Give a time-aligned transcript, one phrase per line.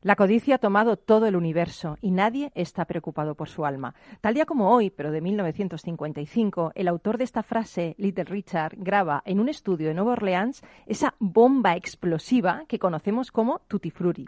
[0.00, 3.96] La codicia ha tomado todo el universo y nadie está preocupado por su alma.
[4.20, 9.22] Tal día como hoy, pero de 1955, el autor de esta frase, Little Richard, graba
[9.24, 14.26] en un estudio de Nueva Orleans esa bomba explosiva que conocemos como Tutti Frutti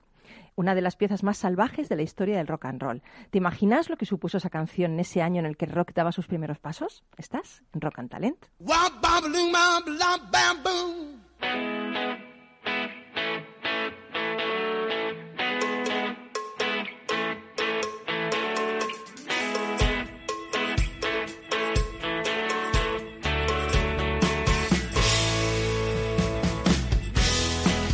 [0.57, 3.03] una de las piezas más salvajes de la historia del rock and roll.
[3.31, 5.93] ¿Te imaginas lo que supuso esa canción en ese año en el que el rock
[5.95, 7.03] daba sus primeros pasos?
[7.17, 8.47] ¿Estás en Rock and Talent?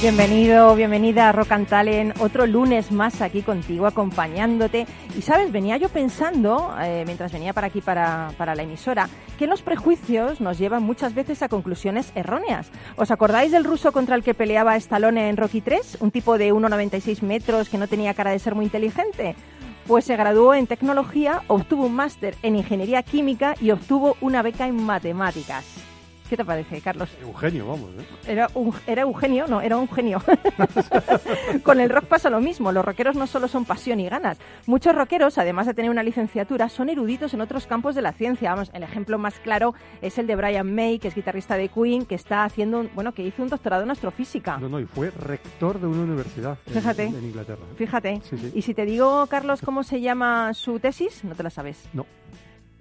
[0.00, 4.86] Bienvenido, bienvenida a Rock and Talent, otro lunes más aquí contigo, acompañándote.
[5.14, 9.46] Y sabes, venía yo pensando, eh, mientras venía para aquí, para, para la emisora, que
[9.46, 12.70] los prejuicios nos llevan muchas veces a conclusiones erróneas.
[12.96, 15.98] ¿Os acordáis del ruso contra el que peleaba Stallone en Rocky 3?
[16.00, 19.36] Un tipo de 1,96 metros que no tenía cara de ser muy inteligente.
[19.86, 24.66] Pues se graduó en tecnología, obtuvo un máster en ingeniería química y obtuvo una beca
[24.66, 25.89] en matemáticas.
[26.30, 27.08] ¿Qué te parece, Carlos?
[27.20, 27.90] Eugenio, vamos.
[27.98, 28.04] ¿eh?
[28.28, 30.22] Era, un, era Eugenio, no, era un genio.
[31.64, 32.70] Con el rock pasa lo mismo.
[32.70, 34.38] Los rockeros no solo son pasión y ganas.
[34.66, 38.52] Muchos rockeros, además de tener una licenciatura, son eruditos en otros campos de la ciencia.
[38.52, 42.06] Vamos, el ejemplo más claro es el de Brian May, que es guitarrista de Queen,
[42.06, 44.56] que está haciendo, un, bueno, que hizo un doctorado en astrofísica.
[44.58, 47.62] No, no, y fue rector de una universidad fíjate, en, en Inglaterra.
[47.74, 48.20] Fíjate.
[48.22, 48.52] Sí, sí.
[48.54, 51.88] Y si te digo, Carlos, cómo se llama su tesis, no te la sabes.
[51.92, 52.06] No.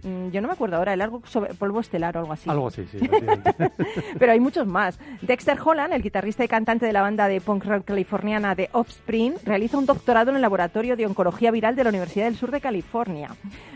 [0.03, 2.49] Mm, yo no me acuerdo ahora, el algo sobre polvo estelar o algo así.
[2.49, 2.99] Algo así, sí.
[4.19, 4.99] Pero hay muchos más.
[5.21, 9.35] Dexter Holland, el guitarrista y cantante de la banda de punk rock californiana The Offspring,
[9.43, 12.61] realiza un doctorado en el Laboratorio de Oncología Viral de la Universidad del Sur de
[12.61, 13.35] California.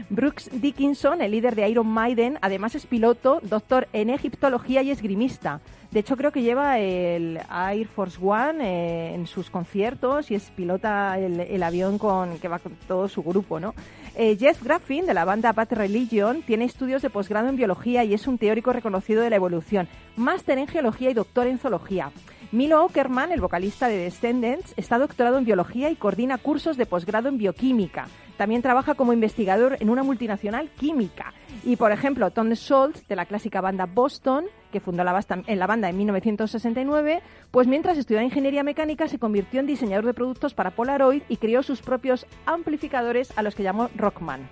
[0.10, 5.60] Brooks Dickinson, el líder de Iron Maiden, además es piloto, doctor en egiptología y esgrimista.
[5.94, 10.50] De hecho, creo que lleva el Air Force One eh, en sus conciertos y es
[10.50, 13.76] pilota el, avión con que va con todo su grupo, ¿no?
[14.16, 18.16] Eh, Jeff Graffin, de la banda Bad Religion, tiene estudios de posgrado en biología y
[18.16, 22.12] es un teórico reconocido de la evolución, máster en geología y doctor en zoología.
[22.52, 27.30] Milo Ockerman, el vocalista de Descendants, está doctorado en biología y coordina cursos de posgrado
[27.30, 28.08] en bioquímica.
[28.38, 31.34] También trabaja como investigador en una multinacional química.
[31.64, 35.68] Y, por ejemplo, Tom Schultz, de la clásica banda Boston, que fundó la, en la
[35.68, 40.72] banda en 1969, pues mientras estudiaba ingeniería mecánica se convirtió en diseñador de productos para
[40.72, 44.50] Polaroid y creó sus propios amplificadores a los que llamó Rockman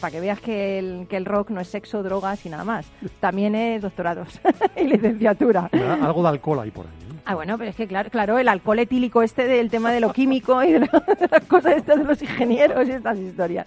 [0.00, 2.86] para que veas que el, que el rock no es sexo, drogas y nada más.
[3.20, 4.40] También es doctorados
[4.76, 5.68] y licenciatura.
[5.72, 7.07] Algo de alcohol ahí por ahí.
[7.24, 10.12] Ah, bueno, pero es que claro, claro, el alcohol etílico este del tema de lo
[10.12, 10.80] químico y de
[11.30, 13.66] las cosas estas de los ingenieros y estas historias.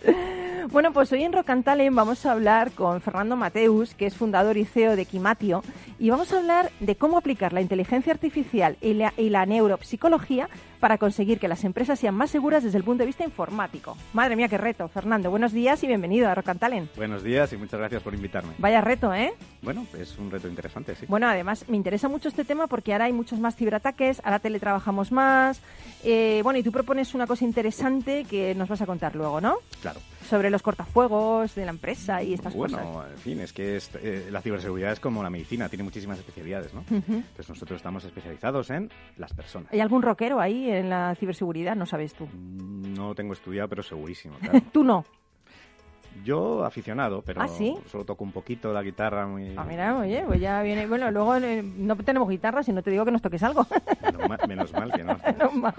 [0.69, 1.31] Bueno, pues hoy en
[1.63, 5.63] Talent vamos a hablar con Fernando Mateus, que es fundador y CEO de Quimatio,
[5.97, 10.49] y vamos a hablar de cómo aplicar la inteligencia artificial y la, y la neuropsicología
[10.79, 13.95] para conseguir que las empresas sean más seguras desde el punto de vista informático.
[14.13, 14.87] Madre mía, qué reto.
[14.87, 16.95] Fernando, buenos días y bienvenido a Talent.
[16.95, 18.53] Buenos días y muchas gracias por invitarme.
[18.57, 19.33] Vaya reto, ¿eh?
[19.61, 21.05] Bueno, es un reto interesante, sí.
[21.07, 25.11] Bueno, además me interesa mucho este tema porque ahora hay muchos más ciberataques, ahora teletrabajamos
[25.11, 25.61] más.
[26.03, 29.57] Eh, bueno, y tú propones una cosa interesante que nos vas a contar luego, ¿no?
[29.81, 29.99] Claro.
[30.29, 32.93] Sobre los cortafuegos de la empresa y estas bueno, cosas.
[32.93, 36.17] Bueno, en fin, es que es, eh, la ciberseguridad es como la medicina, tiene muchísimas
[36.19, 36.81] especialidades, ¿no?
[36.89, 37.03] Uh -huh.
[37.15, 39.71] Entonces nosotros estamos especializados en las personas.
[39.73, 41.75] ¿Hay algún rockero ahí en la ciberseguridad?
[41.75, 42.27] No sabes tú.
[42.33, 44.35] No lo tengo estudiado, pero segurísimo.
[44.41, 44.61] Claro.
[44.71, 45.05] tú no.
[46.23, 47.75] Yo aficionado, pero ¿Ah, sí?
[47.89, 49.25] solo toco un poquito la guitarra.
[49.25, 49.55] Muy...
[49.57, 50.85] Ah, mira, oye, pues ya viene.
[50.85, 53.65] Bueno, luego eh, no tenemos guitarra, si no te digo que nos toques algo.
[54.03, 55.17] Menos mal, menos mal que no.
[55.25, 55.73] menos mal.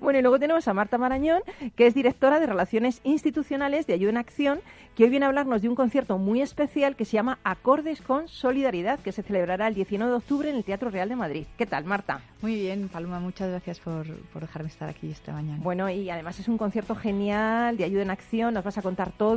[0.00, 1.40] bueno, y luego tenemos a Marta Marañón,
[1.76, 4.60] que es directora de Relaciones Institucionales de Ayuda en Acción,
[4.94, 8.28] que hoy viene a hablarnos de un concierto muy especial que se llama Acordes con
[8.28, 11.46] Solidaridad, que se celebrará el 19 de octubre en el Teatro Real de Madrid.
[11.56, 12.20] ¿Qué tal, Marta?
[12.42, 15.60] Muy bien, Paloma, muchas gracias por, por dejarme estar aquí esta mañana.
[15.62, 19.12] Bueno, y además es un concierto genial de Ayuda en Acción, nos vas a contar
[19.12, 19.27] todo,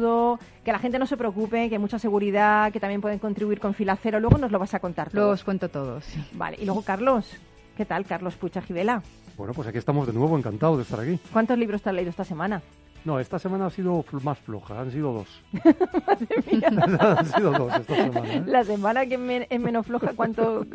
[0.63, 3.73] que la gente no se preocupe, que hay mucha seguridad, que también pueden contribuir con
[3.73, 5.21] filacero, luego nos lo vas a contar todo.
[5.21, 6.23] Luego os cuento todo, sí.
[6.33, 7.31] Vale, y luego Carlos,
[7.75, 9.01] ¿qué tal, Carlos Pucha Givela?
[9.37, 11.19] Bueno, pues aquí estamos de nuevo, encantados de estar aquí.
[11.33, 12.61] ¿Cuántos libros te has leído esta semana?
[13.03, 15.41] No, esta semana ha sido más floja, han sido dos.
[16.07, 16.69] Madre mía.
[17.17, 18.33] han sido dos esta semana.
[18.33, 18.43] ¿eh?
[18.45, 20.65] La semana que me, es menos floja, ¿cuánto,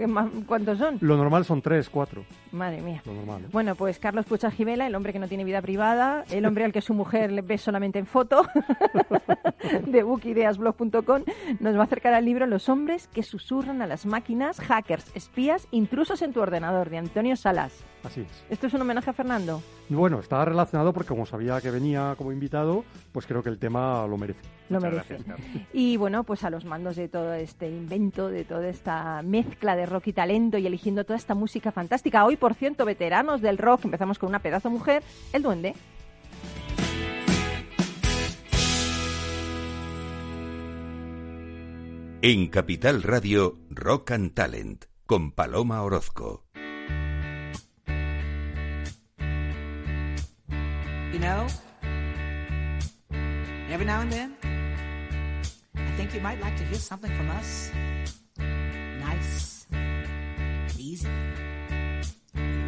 [0.47, 0.99] ¿cuántos son?
[1.01, 2.25] Lo normal son tres, cuatro.
[2.51, 3.01] Madre mía.
[3.07, 3.43] Lo normal.
[3.43, 3.49] ¿eh?
[3.53, 6.73] Bueno, pues Carlos Pucha Givela, el hombre que no tiene vida privada, el hombre al
[6.73, 8.45] que su mujer le ve solamente en foto,
[9.87, 11.23] de bookideasblog.com,
[11.61, 15.69] nos va a acercar al libro Los hombres que susurran a las máquinas, hackers, espías,
[15.71, 17.85] intrusos en tu ordenador, de Antonio Salas.
[18.03, 18.45] Así es.
[18.51, 19.63] ¿Esto es un homenaje a Fernando?
[19.89, 24.05] Bueno, está relacionado porque como sabía que venía como invitado, pues creo que el tema
[24.07, 24.41] lo merece.
[24.69, 25.25] Lo Muchas merece.
[25.25, 25.39] gracias.
[25.73, 29.87] Y bueno, pues a los mandos de todo este invento, de toda esta mezcla de
[29.87, 32.25] rock y talento y eligiendo toda esta música fantástica.
[32.25, 35.75] Hoy, por cierto, veteranos del rock, empezamos con una pedazo mujer, el duende.
[42.23, 46.45] En Capital Radio, Rock and Talent, con Paloma Orozco.
[51.27, 51.47] Know,
[53.69, 54.37] every now and then,
[55.75, 57.73] I think you might like to hear something from us.
[59.01, 59.67] Nice,
[60.79, 61.09] easy.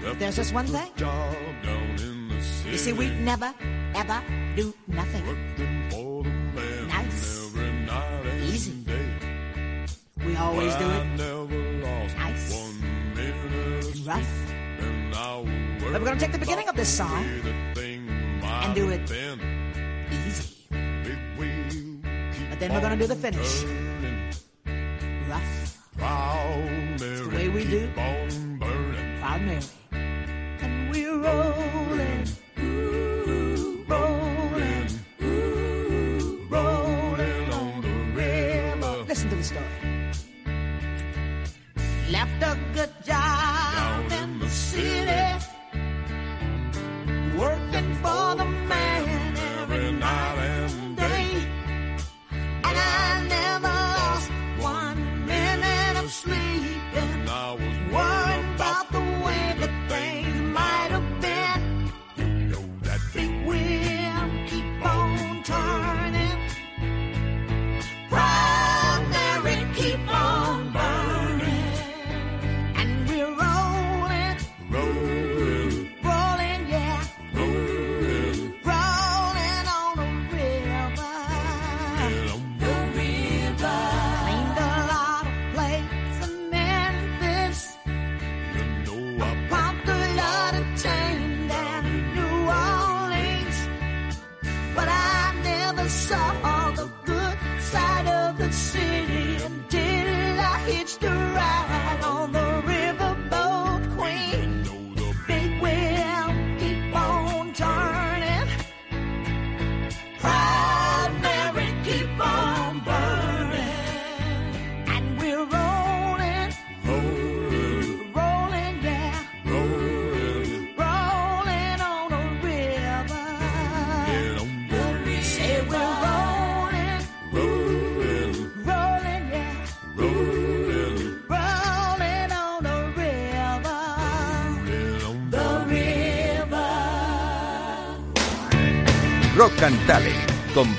[0.02, 0.90] But there's just one thing.
[2.66, 3.54] You see, we never,
[3.94, 4.18] ever
[4.56, 5.24] do nothing.
[6.88, 7.54] Nice,
[8.42, 8.74] easy.
[10.26, 11.06] We always do it
[12.24, 12.50] nice
[13.22, 14.32] and rough.
[15.92, 17.24] But we're gonna take the beginning of this song
[18.68, 19.00] and do it
[20.26, 20.66] easy.
[22.50, 23.64] But then we're gonna do the finish.
[25.28, 25.76] Rough.
[27.00, 27.88] It's the way we do.
[27.94, 29.62] Proud Mary.
[30.60, 32.26] And we're rolling.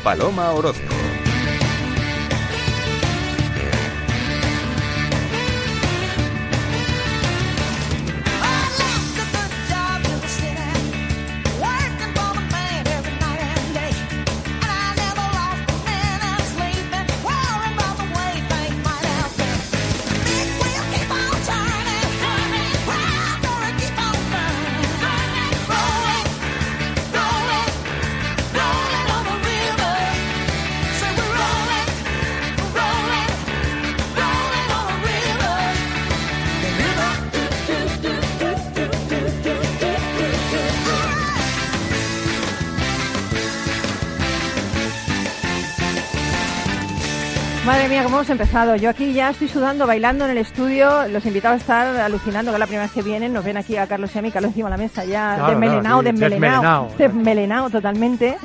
[0.09, 0.88] Paloma Orozco.
[47.69, 48.75] Madre mía, cómo hemos empezado.
[48.77, 51.07] Yo aquí ya estoy sudando, bailando en el estudio.
[51.07, 53.31] Los invitados están alucinando que es la primera vez que vienen.
[53.31, 55.51] Nos ven aquí a Carlos y a mí, Carlos encima de la mesa ya Claro,
[55.51, 56.89] desmelenado, claro, sí, desmelenado, desmelenado.
[56.97, 58.37] desmelenado totalmente.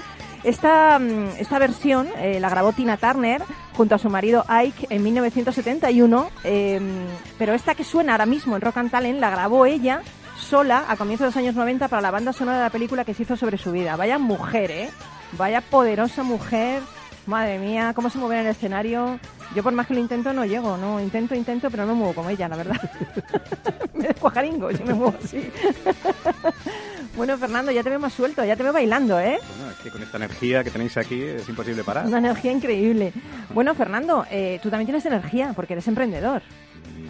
[0.43, 3.41] Esta, mm, esta versión eh, la grabó Tina Turner
[3.75, 6.79] junto a su marido Ike en 1971, eh,
[7.39, 10.03] pero esta que suena ahora mismo en Rock and Talent la grabó ella
[10.39, 13.15] sola a comienzos de los años 90 para la banda sonora de la película que
[13.15, 13.97] se hizo sobre su vida.
[13.97, 14.91] Vaya mujer, ¿eh?
[15.39, 16.83] Vaya poderosa mujer.
[17.27, 19.19] Madre mía, cómo se mueve en el escenario.
[19.55, 22.15] Yo por más que lo intento no llego, no intento, intento, pero no me muevo
[22.15, 22.77] como ella, la verdad.
[23.95, 25.51] me dejo jaringo si me muevo así.
[27.17, 29.39] bueno, Fernando, ya te veo más suelto, ya te veo bailando, ¿eh?
[29.57, 32.07] Bueno, es que con esta energía que tenéis aquí es imposible parar.
[32.07, 33.13] Una energía increíble.
[33.55, 36.43] Bueno, Fernando, eh, tú también tienes energía porque eres emprendedor.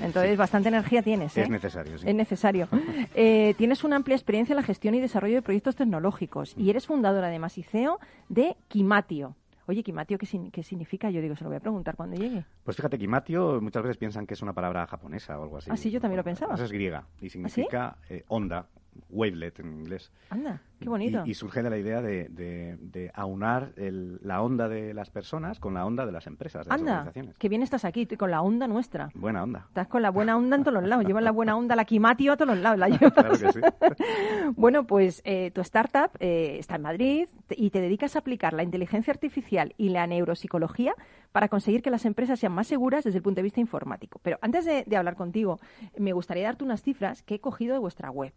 [0.02, 1.42] Entonces, bastante energía tienes, ¿eh?
[1.42, 2.08] Es necesario, sí.
[2.08, 2.68] Es necesario.
[3.16, 6.86] Eh, tienes una amplia experiencia en la gestión y desarrollo de proyectos tecnológicos y eres
[6.86, 9.36] fundadora además y CEO de Kimatio.
[9.66, 11.10] Oye, Kimatio, ¿qué, sin- qué significa?
[11.10, 12.44] Yo digo, se lo voy a preguntar cuando llegue.
[12.64, 15.70] Pues fíjate, Kimatio muchas veces piensan que es una palabra japonesa o algo así.
[15.72, 16.52] Ah, sí, yo también lo pensaba.
[16.52, 18.66] ¿Ah, Eso es griega y significa eh, onda,
[19.08, 20.12] wavelet en inglés.
[20.30, 20.60] Anda.
[20.80, 21.22] Qué bonito.
[21.24, 25.10] Y, y surge de la idea de, de- de aunar el- la onda de las
[25.10, 27.38] personas con la onda de las empresas, de las organizaciones.
[27.38, 29.10] que bien estás aquí, con la onda nuestra.
[29.14, 29.64] Buena onda.
[29.68, 31.04] Estás con la buena onda en todos los lados.
[31.06, 32.78] Llevas la buena onda, la quimatio a todos los lados.
[32.78, 33.12] La llevas.
[33.12, 33.60] Claro que sí.
[34.56, 38.62] Bueno, pues eh, tu startup eh, está en Madrid y te dedicas a aplicar la
[38.62, 40.94] inteligencia artificial y la neuropsicología
[41.32, 44.20] para conseguir que las empresas sean más seguras desde el punto de vista informático.
[44.22, 45.58] Pero antes de, de hablar contigo,
[45.98, 48.32] me gustaría darte unas cifras que he cogido de vuestra web.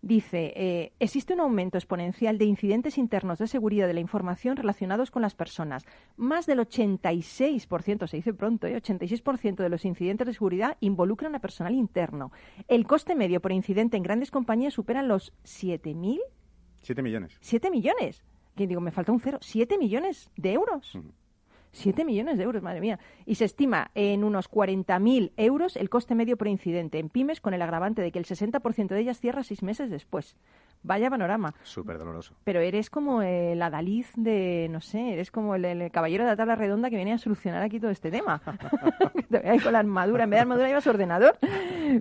[0.00, 5.10] Dice, eh, existe un aumento exponencial de incidentes internos de seguridad de la información relacionados
[5.10, 5.86] con las personas.
[6.18, 8.76] Más del 86%, se dice pronto, ¿eh?
[8.76, 12.30] 86% de los incidentes de seguridad involucran a personal interno.
[12.68, 16.20] El coste medio por incidente en grandes compañías supera los 7.000
[16.82, 17.38] Siete millones.
[17.40, 18.22] 7 millones.
[18.54, 19.38] Que digo, me falta un cero.
[19.40, 20.94] 7 millones de euros.
[20.94, 21.10] Ujú.
[21.72, 22.98] 7 millones de euros, madre mía.
[23.24, 27.54] Y se estima en unos 40.000 euros el coste medio por incidente en pymes con
[27.54, 30.36] el agravante de que el 60% de ellas cierra seis meses después.
[30.82, 31.54] Vaya panorama.
[31.62, 32.34] Súper doloroso.
[32.44, 36.36] Pero eres como el adaliz de, no sé, eres como el, el caballero de la
[36.36, 38.40] tabla redonda que viene a solucionar aquí todo este tema.
[39.30, 41.38] Te con la armadura, en vez de armadura llevas ordenador.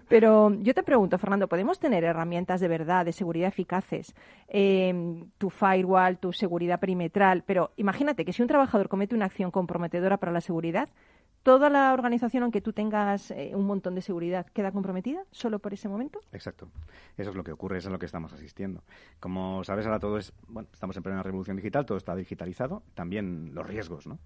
[0.07, 4.13] Pero yo te pregunto, Fernando, ¿podemos tener herramientas de verdad, de seguridad eficaces?
[4.48, 9.51] Eh, tu firewall, tu seguridad perimetral, pero imagínate que si un trabajador comete una acción
[9.51, 10.89] comprometedora para la seguridad,
[11.47, 15.73] toda la organización, aunque tú tengas eh, un montón de seguridad, queda comprometida solo por
[15.73, 16.19] ese momento.
[16.33, 16.67] Exacto.
[17.15, 18.83] Eso es lo que ocurre, eso es lo que estamos asistiendo.
[19.21, 23.55] Como sabes, ahora todo es, bueno, estamos en plena revolución digital, todo está digitalizado, también
[23.55, 24.19] los riesgos, ¿no?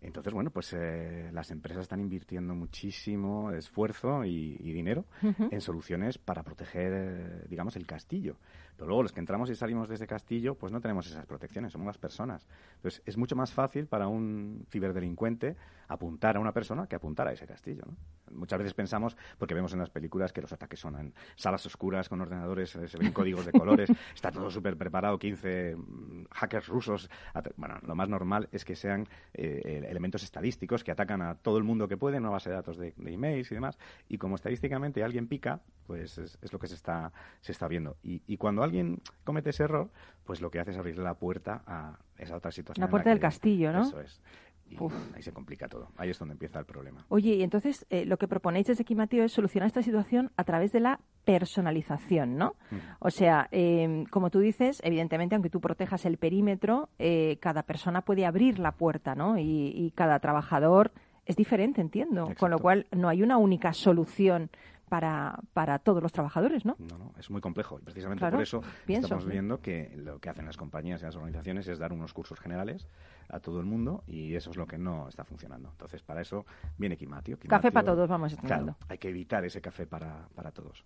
[0.00, 6.18] Entonces, bueno, pues eh, las empresas están invirtiendo muchísimo esfuerzo y, y dinero en soluciones
[6.18, 8.36] para proteger, digamos, el castillo.
[8.76, 11.72] Pero luego los que entramos y salimos de ese castillo, pues no tenemos esas protecciones,
[11.72, 12.46] somos las personas.
[12.76, 15.56] Entonces, es mucho más fácil para un ciberdelincuente
[15.88, 17.96] apuntar a una persona que apuntar a ese castillo, ¿no?
[18.34, 22.08] Muchas veces pensamos, porque vemos en las películas que los ataques son en salas oscuras
[22.08, 26.66] con ordenadores, eh, se ven códigos de colores, está todo súper preparado, 15 mm, hackers
[26.66, 27.10] rusos.
[27.56, 31.64] Bueno, lo más normal es que sean eh, elementos estadísticos que atacan a todo el
[31.64, 33.78] mundo que puede, una base de datos de, de emails y demás.
[34.08, 37.96] Y como estadísticamente alguien pica, pues es, es lo que se está, se está viendo.
[38.02, 39.90] Y, y cuando alguien comete ese error,
[40.24, 42.84] pues lo que hace es abrirle la puerta a esa otra situación.
[42.84, 43.82] La puerta del castillo, ¿no?
[43.82, 44.20] Eso es.
[44.70, 44.94] Y Uf.
[45.14, 45.88] ahí se complica todo.
[45.98, 47.04] Ahí es donde empieza el problema.
[47.08, 50.72] Oye, y entonces eh, lo que proponéis desde Kimatio es solucionar esta situación a través
[50.72, 52.54] de la personalización, ¿no?
[52.70, 52.76] Mm.
[53.00, 58.02] O sea, eh, como tú dices, evidentemente, aunque tú protejas el perímetro, eh, cada persona
[58.02, 59.38] puede abrir la puerta, ¿no?
[59.38, 60.92] Y, y cada trabajador
[61.26, 62.34] es diferente, entiendo.
[62.38, 64.50] Con lo cual, no hay una única solución
[64.94, 66.76] para, para todos los trabajadores, ¿no?
[66.78, 67.80] No, no, es muy complejo.
[67.80, 71.04] Y precisamente Claro, por eso pienso, estamos viendo que lo que hacen las compañías y
[71.04, 72.86] las organizaciones es dar unos cursos generales
[73.28, 75.70] a todo el mundo y eso es lo que no está funcionando.
[75.70, 76.46] Entonces, para eso
[76.78, 77.40] viene Kimatio.
[77.40, 78.74] Café para todos, vamos entendiendo.
[78.74, 80.84] Claro, hay que evitar ese café para, para todos.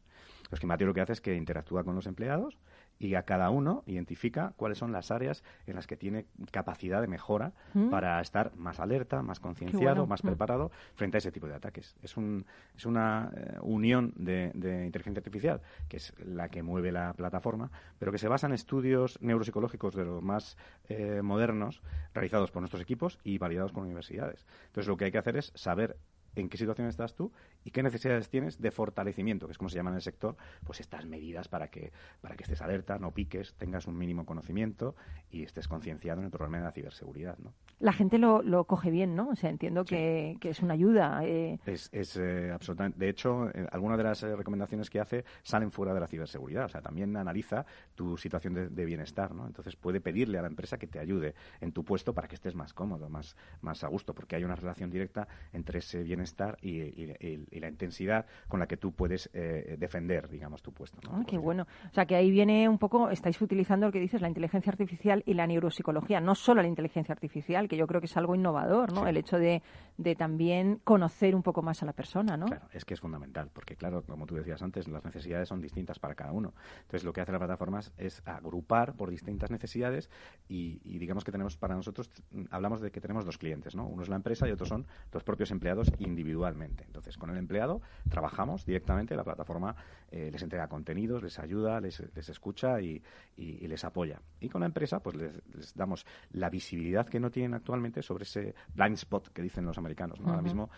[0.49, 2.57] Pues Kimatio lo que hace es que interactúa con los empleados
[2.99, 7.07] y a cada uno identifica cuáles son las áreas en las que tiene capacidad de
[7.07, 7.91] mejora Mm.
[7.91, 10.07] para estar más alerta, más concienciado, bueno.
[10.07, 10.27] más Mm.
[10.29, 11.97] preparado frente a ese tipo de ataques.
[12.03, 12.45] Es, un,
[12.77, 17.71] es una eh, unión de, de inteligencia artificial, que es la que mueve la plataforma,
[17.99, 20.57] pero que se basa en estudios neuropsicológicos de los más
[20.89, 21.83] eh, modernos,
[22.15, 24.47] realizados por nuestros equipos y validados con universidades.
[24.67, 25.97] Entonces, lo que hay que hacer es saber
[26.35, 27.33] en qué situación estás tú
[27.65, 30.81] y qué necesidades tienes de fortalecimiento, que es como se llama en el sector, pues
[30.81, 34.95] estas medidas para que, para que estés alerta, no piques, tengas un mínimo conocimiento
[35.31, 37.53] y estés concienciado en el problema de la ciberseguridad, ¿no?
[37.81, 39.29] La gente lo, lo coge bien, ¿no?
[39.29, 39.95] O sea, entiendo Sí.
[39.95, 41.21] que, que es una ayuda.
[41.25, 42.99] eh, Es, es eh, absolutamente.
[42.99, 46.65] De hecho, eh, algunas de las recomendaciones que hace salen fuera de la ciberseguridad.
[46.65, 49.47] O sea, también analiza tu situación de, de bienestar, ¿no?
[49.47, 52.57] Entonces puede pedirle a la empresa que te ayude en tu puesto para que estés
[52.57, 56.81] más cómodo, más, más a gusto, porque hay una relación directa entre ese bienestar y,
[56.83, 60.99] y- y- y la intensidad con la que tú puedes eh, defender, digamos, tu puesto.
[61.03, 61.11] ¿no?
[61.11, 61.43] Ah, qué posición.
[61.43, 61.67] bueno.
[61.91, 65.23] O sea, que ahí viene un poco, estáis utilizando lo que dices, la inteligencia artificial
[65.27, 68.93] y la neuropsicología, no solo la inteligencia artificial, que yo creo que es algo innovador,
[68.93, 69.03] ¿no?
[69.05, 69.09] Sí.
[69.09, 69.63] El hecho de,
[69.97, 72.47] de también conocer un poco más a la persona, ¿no?
[72.47, 75.99] Claro, es que es fundamental, porque claro, como tú decías antes, las necesidades son distintas
[75.99, 76.55] para cada uno.
[76.83, 80.11] Entonces, lo que hace la plataforma es- agrupar por distintas necesidades
[80.49, 82.11] y, y digamos que tenemos para nosotros,
[82.51, 83.87] hablamos de que tenemos dos clientes, ¿no?
[83.87, 86.85] Uno es la empresa y otros son los propios empleados individualmente.
[86.85, 89.77] Entonces, con el empleado trabajamos directamente, la plataforma
[90.11, 93.03] eh, les entrega contenidos, les ayuda, les, les escucha y,
[93.37, 94.21] y- y les apoya.
[94.41, 98.23] Y con la empresa, pues les, les damos la visibilidad que no tienen actualmente sobre
[98.25, 100.29] ese blind spot que dicen los americanos, ¿no?
[100.29, 100.45] Ahora Ujú.
[100.45, 100.71] mismo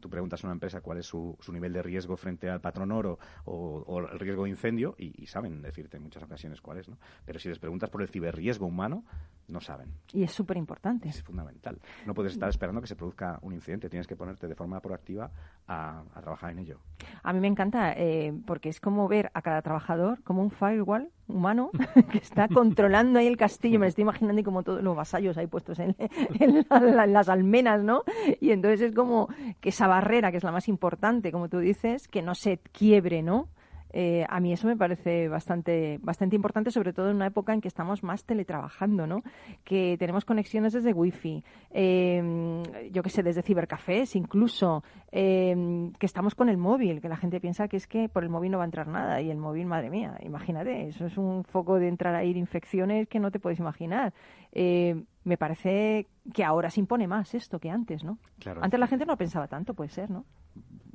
[0.00, 2.92] tú preguntas a una empresa cuál es su, su nivel de riesgo frente al patrón
[2.92, 6.78] oro o, o el riesgo de incendio y, y saben decirte en muchas ocasiones cuál
[6.78, 6.98] es, ¿no?
[7.24, 9.04] Pero si les preguntas por el ciberriesgo humano,
[9.48, 9.92] no saben.
[10.12, 11.08] Y es súper importante.
[11.08, 11.80] Es fundamental.
[12.06, 15.30] No puedes estar esperando que se produzca un incidente, tienes que ponerte de forma proactiva
[15.66, 16.80] a, a trabajar en ello.
[17.22, 20.52] A mí me encanta, eh, porque es es como ver a cada trabajador como un
[20.52, 21.70] firewall humano
[22.12, 23.80] que está controlando ahí el castillo.
[23.80, 25.96] Me estoy imaginando y como todos los vasallos ahí puestos en
[26.70, 28.04] la- en las almenas, ¿no?
[28.40, 29.28] Y entonces es como
[29.60, 33.20] que esa barrera, que es la más importante, como tú dices, que no se quiebre,
[33.22, 33.48] ¿no?
[33.92, 37.60] Eh, a mí eso me parece bastante, bastante importante, sobre todo en una época en
[37.60, 39.22] que estamos más teletrabajando, ¿no?
[39.64, 46.34] Que tenemos conexiones desde wifi, eh, yo qué sé, desde cibercafés incluso, eh, que estamos
[46.34, 48.64] con el móvil, que la gente piensa que es que por el móvil no va
[48.64, 52.14] a entrar nada y el móvil, madre mía, imagínate, eso es un foco de entrar
[52.14, 54.12] a ir infecciones que no te puedes imaginar.
[54.52, 58.18] Eh, me parece que ahora se impone más esto que antes, ¿no?
[58.38, 58.60] Claro.
[58.62, 60.24] Antes la gente no pensaba tanto, puede ser, ¿no?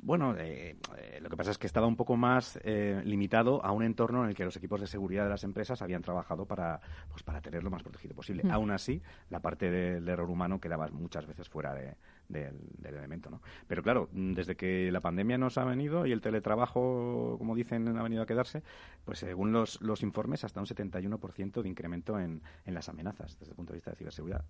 [0.04, 3.72] Bueno, eh, eh, lo que pasa es que estaba un poco más eh, limitado a
[3.72, 6.78] un entorno en el que los equipos de seguridad de las empresas habían trabajado para,
[7.10, 8.44] pues, para tener lo más protegido posible.
[8.44, 8.50] Mm.
[8.50, 11.96] Aún así, la parte del error humano quedaba muchas veces fuera de-
[12.28, 13.30] del, del elemento.
[13.30, 13.40] ¿no?
[13.66, 17.96] Pero claro, mm, desde que la pandemia nos ha venido y el teletrabajo, como dicen,
[17.96, 18.62] ha venido a quedarse,
[19.06, 23.52] pues según los, los informes, hasta un 71% de incremento en, en las amenazas desde
[23.52, 24.44] el punto de vista de ciberseguridad,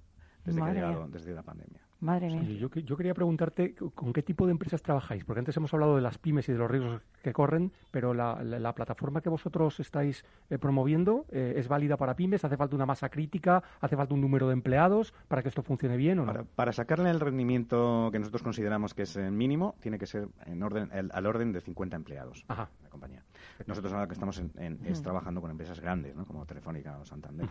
[0.44, 0.92] desde Madre que ha mía.
[0.92, 1.80] llegado, desde la pandemia.
[2.00, 2.42] Madre mía.
[2.58, 5.96] Yo, que- yo quería preguntarte con qué tipo de empresas trabajáis, porque antes hemos hablado
[5.96, 9.30] de las pymes y de los riesgos que corren, pero la, la- la plataforma que
[9.30, 13.96] vosotros estáis eh, promoviendo eh, es válida para pymes, hace falta una masa crítica, hace
[13.96, 16.32] falta un número de empleados para que esto funcione bien o no.
[16.32, 20.28] Para, para sacarle el rendimiento que nosotros consideramos que es el mínimo, tiene que ser
[20.44, 22.68] en orden, el- al orden de 50 empleados Ajá.
[22.82, 23.22] la compañía.
[23.66, 26.26] Nosotros ahora que estamos en- en- es trabajando con empresas grandes, ¿no?
[26.26, 27.48] como Telefónica o Santander.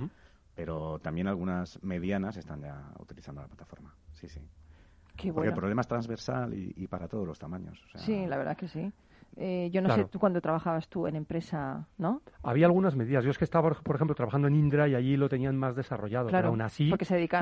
[0.56, 3.96] Pero también algunas medianas están ya utilizando la plataforma.
[4.14, 4.42] Sí, sí.
[5.16, 7.84] Qué Porque el problema es transversal y, y para todos los tamaños.
[7.86, 8.92] o sea, Sí, la verdad que sí.
[9.38, 10.04] Eh, yo no Claro.
[10.04, 12.22] sé tú cuando trabajabas tú en empresa, ¿no?
[12.44, 13.24] Había algunas medidas.
[13.24, 16.28] Yo es que estaba, por- ejemplo, trabajando en Indra y allí lo tenían más desarrollado.
[16.30, 16.92] Claro, pero aún así,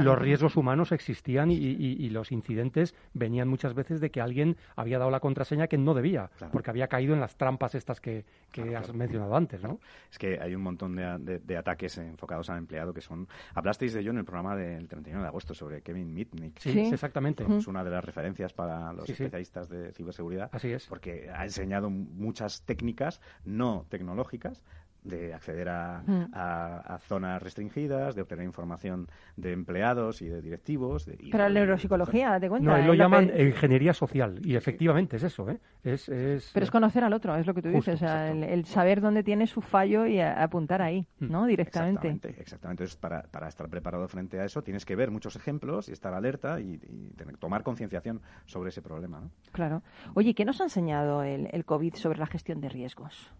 [0.03, 4.57] los riesgos humanos existían y, y- y los incidentes venían muchas veces de que alguien
[4.75, 6.51] había dado la contraseña que no debía, Claro.
[6.53, 8.97] porque había caído en las trampas estas que, que Claro, has claro.
[8.99, 9.79] mencionado antes, ¿no?
[10.09, 13.27] Es que hay un montón de, de- de ataques enfocados al empleado que son...
[13.55, 16.57] Hablasteis de ello en el programa del 31 de agosto sobre Kevin Mitnick.
[16.59, 16.79] Sí, Sí.
[16.93, 17.43] exactamente.
[17.57, 19.23] Es una de las referencias para los Sí, sí.
[19.23, 20.49] especialistas de ciberseguridad.
[20.53, 20.85] Así es.
[20.87, 24.63] Porque ha enseñado muchas técnicas no tecnológicas
[25.03, 26.25] de acceder a, Mm.
[26.33, 31.05] a- a zonas restringidas, de obtener información de empleados y de directivos.
[31.05, 32.69] de- y Pero la de- neuropsicología, date cuenta.
[32.69, 32.85] No, él ¿eh?
[32.87, 35.59] lo Lo llaman que- ingeniería social y efectivamente es eso, ¿eh?
[35.83, 38.03] Es, es, Pero es conocer al otro, es lo que tú Justo, dices.
[38.03, 41.31] O sea, el, el saber dónde tiene su fallo y a- apuntar ahí, Mm.
[41.31, 41.45] ¿no?
[41.47, 42.07] Directamente.
[42.07, 42.83] Exactamente, exactamente.
[42.83, 46.13] Entonces, para, para estar preparado frente a eso, tienes que ver muchos ejemplos y estar
[46.13, 49.19] alerta y, y tener- tomar concienciación sobre ese problema.
[49.21, 49.31] ¿no?
[49.51, 49.81] Claro.
[50.13, 53.33] Oye, ¿qué nos ha enseñado el, el COVID sobre la gestión de riesgos?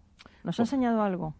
[0.44, 0.68] ¿Nos ha Uf.
[0.68, 1.34] enseñado algo?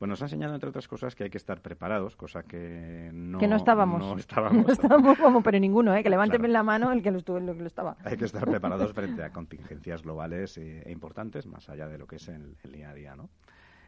[0.00, 3.38] Bueno, nos ha enseñado, entre otras cosas, que hay que estar preparados, cosa que no,
[3.38, 4.00] que no estábamos.
[4.00, 4.64] no estábamos.
[4.66, 6.02] No estábamos como, pero ninguno, ¿eh?
[6.02, 6.52] Que levánteme Claro.
[6.54, 7.96] la mano el que lo, estuvo, el que lo estaba.
[8.02, 12.06] Hay que estar preparados frente a contingencias globales eh, e importantes, más allá de lo
[12.06, 13.28] que es el, el día a día, ¿no?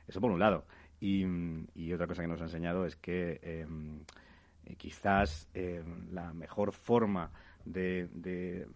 [0.06, 0.66] Eso por un lado.
[1.00, 1.24] Y,
[1.74, 3.66] y otra cosa que nos ha enseñado es que eh,
[4.66, 7.30] eh, quizás eh, la mejor forma
[7.64, 8.66] de, de,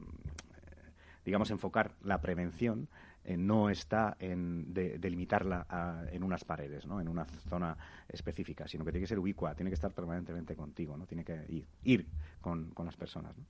[1.25, 2.89] digamos, enfocar la prevención
[3.27, 7.01] eh, no está en de- delimitarla a- en unas paredes, ¿no?
[7.01, 7.77] en una zona
[8.09, 11.07] específica, sino que tiene que ser ubicua, tiene que estar permanentemente contigo, ¿no?
[11.07, 12.07] tiene que ir, ir
[12.41, 13.37] con, con las personas.
[13.37, 13.45] ¿no?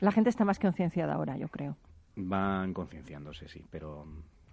[0.00, 1.76] La gente está más concienciada ahora, yo creo.
[2.16, 4.06] Van concienciándose, sí, pero...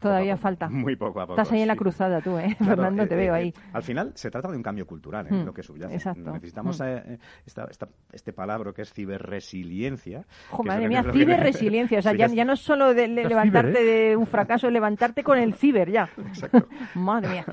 [0.04, 0.70] Todavía poco falta.
[0.70, 1.42] Muy poco a poco.
[1.42, 2.56] Estás ahí en la cruzada tú, ¿eh?
[2.58, 3.48] Claro, Fernando, eh, te veo eh, ahí.
[3.50, 5.34] eh, al final se trata de un cambio cultural, ¿eh?
[5.34, 5.96] Mm, lo que subyace.
[5.96, 6.32] exacto.
[6.32, 6.84] Necesitamos Mm.
[6.84, 10.26] eh, esta- esta- este palabra que es ciberresiliencia.
[10.64, 12.00] Madre mía, que- ciberresiliencia.
[12.00, 15.38] O sea, Sí, ya, no es solo de, levantarte ciber, de un fracaso, levantarte con
[15.38, 16.10] el ciber ya.
[16.18, 16.68] Exacto.
[16.96, 17.46] Madre mía.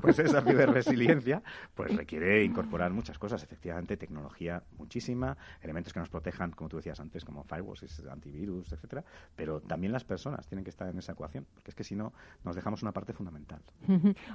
[0.00, 1.42] Pues esa ciberresiliencia
[1.74, 6.98] pues requiere incorporar muchas cosas, efectivamente, tecnología muchísima, elementos que nos protejan, como tú decías
[7.00, 11.46] antes, como firewalls, antivirus, etcétera, pero también las personas tienen que estar en esa ecuación,
[11.54, 12.12] porque es que si no
[12.44, 13.60] nos dejamos una parte fundamental.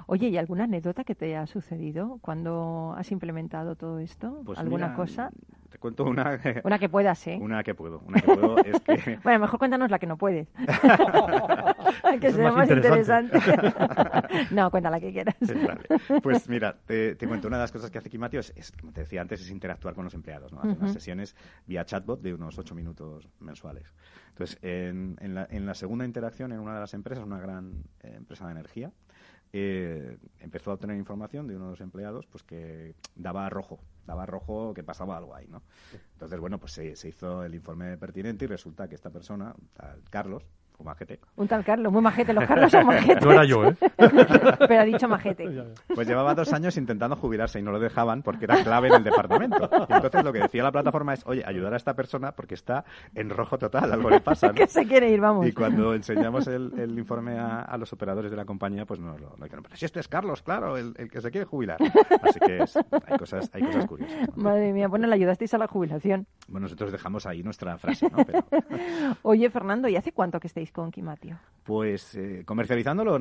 [0.06, 4.42] Oye, ¿y alguna anécdota que te ha sucedido cuando has implementado todo esto?
[4.44, 5.30] Pues ¿Alguna mira, cosa?
[5.74, 7.36] Te cuento una, Una que puedas, ¿eh?
[7.40, 10.46] una que puedo, una que puedo es que Bueno, mejor cuéntanos la que no puedes.
[12.20, 13.36] que sea más más interesante.
[13.36, 14.54] interesante.
[14.54, 15.34] no, cuenta la que quieras.
[15.40, 16.20] Vale.
[16.22, 18.92] Pues mira, te, te cuento, una de las cosas que hace Kimatio es, es, como
[18.92, 20.52] te decía antes, es interactuar con los empleados.
[20.52, 20.60] ¿no?
[20.60, 21.34] Hace unas sesiones
[21.66, 23.92] vía chatbot de unos ocho minutos mensuales.
[24.28, 27.82] Entonces, en, en la, en la segunda interacción en una de las empresas, una gran
[28.04, 28.92] eh, empresa de energía,
[29.52, 34.26] eh, empezó a obtener información de uno de los empleados pues que daba rojo, daba
[34.26, 35.62] rojo que pasaba algo ahí, ¿no?
[36.12, 40.02] Entonces, bueno, pues se, se hizo el informe pertinente y resulta que esta persona, tal
[40.10, 40.44] Carlos,
[40.78, 41.20] un majete.
[41.36, 42.32] Un tal Carlos, muy majete.
[42.32, 43.24] Los Carlos son majetes.
[43.24, 43.76] No era yo, ¿eh?
[44.68, 45.44] Pero ha dicho majete.
[45.94, 49.04] Pues llevaba dos años intentando jubilarse y no lo dejaban porque era clave en el
[49.04, 49.68] departamento.
[49.88, 52.84] Y entonces lo que decía la plataforma es, oye, ayudar a esta persona porque está
[53.14, 54.54] en rojo total, algo le pasa, ¿no?
[54.54, 55.46] que se quiere ir, vamos.
[55.46, 59.16] Y cuando enseñamos el, el informe a, a los operadores de la compañía, pues no
[59.16, 61.78] lo no dijeron, pero si este es Carlos, claro, el, el que se quiere jubilar.
[62.22, 64.36] Así que es- hay, cosas, hay cosas curiosas.
[64.36, 64.42] ¿no?
[64.42, 66.26] Madre mía, bueno, le ayudasteis a la jubilación.
[66.48, 68.24] Bueno, nosotros dejamos ahí nuestra frase, ¿no?
[68.24, 68.44] Pero,
[69.22, 70.90] Oye, Fernando, ¿y hace cuánto que estáis con
[71.64, 73.18] pues eh, comercializándolo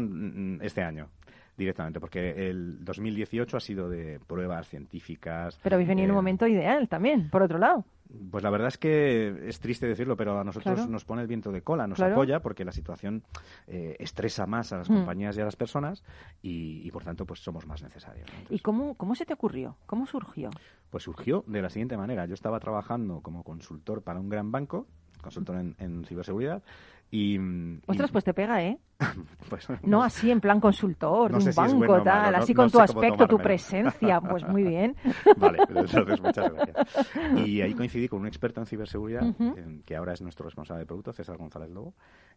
[0.62, 1.10] este año
[1.56, 5.60] directamente, porque el 2018 ha sido de pruebas científicas.
[5.62, 7.86] Pero habéis venido en un eh, momento ideal también, por otro lado.
[8.32, 10.92] Pues la verdad es que es triste decirlo, pero a nosotros Claro.
[10.92, 12.14] nos pone el viento de cola, nos Claro.
[12.16, 13.24] apoya porque la situación
[13.68, 14.94] eh, estresa más a las Mm.
[14.96, 16.04] compañías y a las personas
[16.42, 18.28] y, y, por tanto pues somos más necesarios.
[18.34, 18.56] ¿no?
[18.56, 19.78] ¿Y cómo, cómo se te ocurrió?
[19.86, 20.50] ¿Cómo surgió?
[20.90, 22.26] Pues surgió de la siguiente manera.
[22.26, 24.88] Yo estaba trabajando como consultor para un gran banco,
[25.22, 26.62] consultor en, en ciberseguridad,
[27.12, 27.36] y...
[27.36, 28.78] y- Ostras, pues te pega, ¿eh?
[29.50, 32.54] pues, No así en plan consultor, No de un si banco, bueno tal, malo, así
[32.54, 34.96] no con tu aspecto, tu presencia, pues muy bien.
[35.38, 37.08] Vale, entonces muchas gracias.
[37.36, 39.56] Y ahí coincidí con un experto en ciberseguridad, Ujú.
[39.58, 41.94] en- que ahora es nuestro responsable de producto, César González Lobo,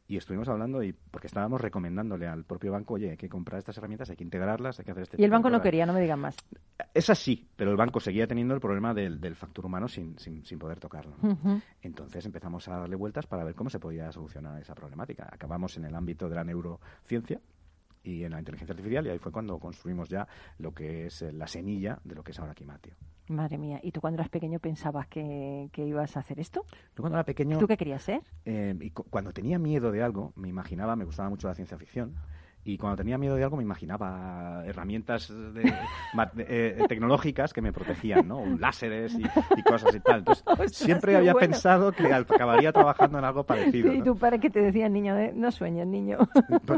[0.09, 3.76] y estuvimos hablando y porque estábamos recomendándole al propio banco, oye, hay que comprar estas
[3.79, 5.62] herramientas, hay que integrarlas, hay que hacer este Y el banco no cosas".
[5.64, 6.37] quería, no me digan más.
[6.94, 10.44] Es así, pero el banco seguía teniendo el problema del, del factor humano sin, sin,
[10.44, 11.16] sin poder tocarlo.
[11.20, 11.31] ¿no?
[11.33, 11.61] Ujú.
[11.83, 15.29] Entonces empezamos a darle vueltas para ver cómo se podía solucionar esa problemática.
[15.31, 17.40] Acabamos en el ámbito de la neurociencia
[18.02, 20.26] y en la inteligencia artificial y ahí fue cuando construimos ya
[20.59, 22.94] lo que es eh, la semilla de lo que es ahora Kimatio.
[23.29, 26.64] Madre mía, ¿y tú cuando eras pequeño pensabas que, que ibas a hacer esto?
[26.96, 28.20] Yo cuando era pequeño, ¿Tú qué querías ser?
[28.44, 31.76] eh, y cu- cuando tenía miedo de algo, me imaginaba, me gustaba mucho la ciencia
[31.79, 32.14] ficción,
[32.66, 37.72] y cuando tenía miedo de algo me imaginaba herramientas de- de- eh, tecnológicas que me
[37.72, 38.38] protegían, ¿no?
[38.38, 40.18] Un láseres y, y cosas y tal.
[40.18, 41.48] Entonces, Ostras, siempre había bueno.
[41.48, 43.92] pensado que acabaría trabajando en algo parecido.
[43.92, 44.05] Y ¿no?
[44.05, 46.18] tu padre que te decía, niño, de- no sueñes, niño.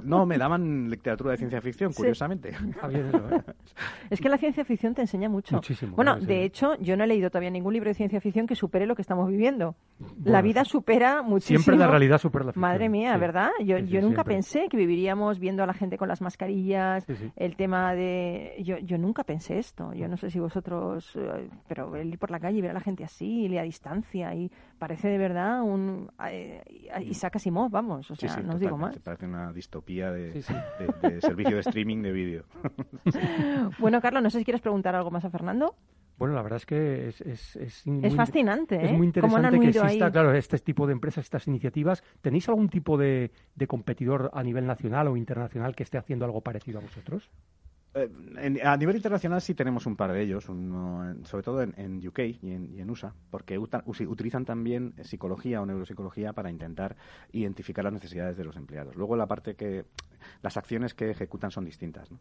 [0.04, 1.96] No, me daban literatura de ciencia ficción, Sí.
[1.96, 2.52] curiosamente.
[2.82, 3.10] Ah, ¿eh?
[4.10, 5.56] Es que la ciencia ficción te enseña mucho.
[5.56, 6.26] Muchísimo, Bueno, claro, sí.
[6.26, 8.94] de hecho, yo no he leído todavía ningún libro de ciencia ficción que supere lo
[8.94, 9.74] que estamos viviendo.
[9.98, 11.58] la Bueno, vida supera muchísimo.
[11.60, 12.60] Siempre la realidad supera la ficción.
[12.62, 13.20] Madre mía, sí.
[13.20, 13.48] ¿verdad?
[13.64, 14.34] Yo, Sí, sí, yo nunca siempre.
[14.34, 17.32] pensé que viviríamos viendo a la gente con las mascarillas, Sí, sí.
[17.36, 18.56] el tema de...
[18.64, 19.94] Yo, yo nunca pensé esto.
[19.94, 21.12] Yo no sé si vosotros...
[21.16, 23.62] eh, Pero el ir por la calle y ver a la gente así, y a
[23.62, 26.10] distancia, y parece de verdad un...
[26.28, 26.62] eh,
[27.02, 28.10] Isaac Asimov, vamos.
[28.10, 28.98] O sea, sí, sí, no os digo más.
[28.98, 30.54] Parece una distopía de, Sí, sí.
[31.02, 32.44] de- de servicio de streaming de vídeo.
[33.78, 35.74] Bueno, Carlos, no sé si quieres preguntar algo más a Fernando.
[36.18, 38.84] Bueno, la verdad es que es, es, es, muy- Es fascinante, ¿eh?
[38.86, 40.12] Es muy han interesante que exista, ahí.
[40.12, 42.02] claro, este tipo de empresas, estas iniciativas.
[42.20, 46.40] ¿Tenéis algún tipo de, de competidor a nivel nacional o internacional que esté haciendo algo
[46.40, 47.30] parecido a vosotros?
[47.94, 51.72] Eh, en- a nivel internacional sí tenemos un par de ellos, uno sobre todo en,
[51.78, 56.96] en UK y en, y en USA, porque utilizan también psicología o neuropsicología para intentar
[57.32, 58.96] identificar las necesidades de los empleados.
[58.96, 59.84] Luego la parte que
[60.42, 62.10] las acciones que ejecutan son distintas.
[62.10, 62.18] ¿no?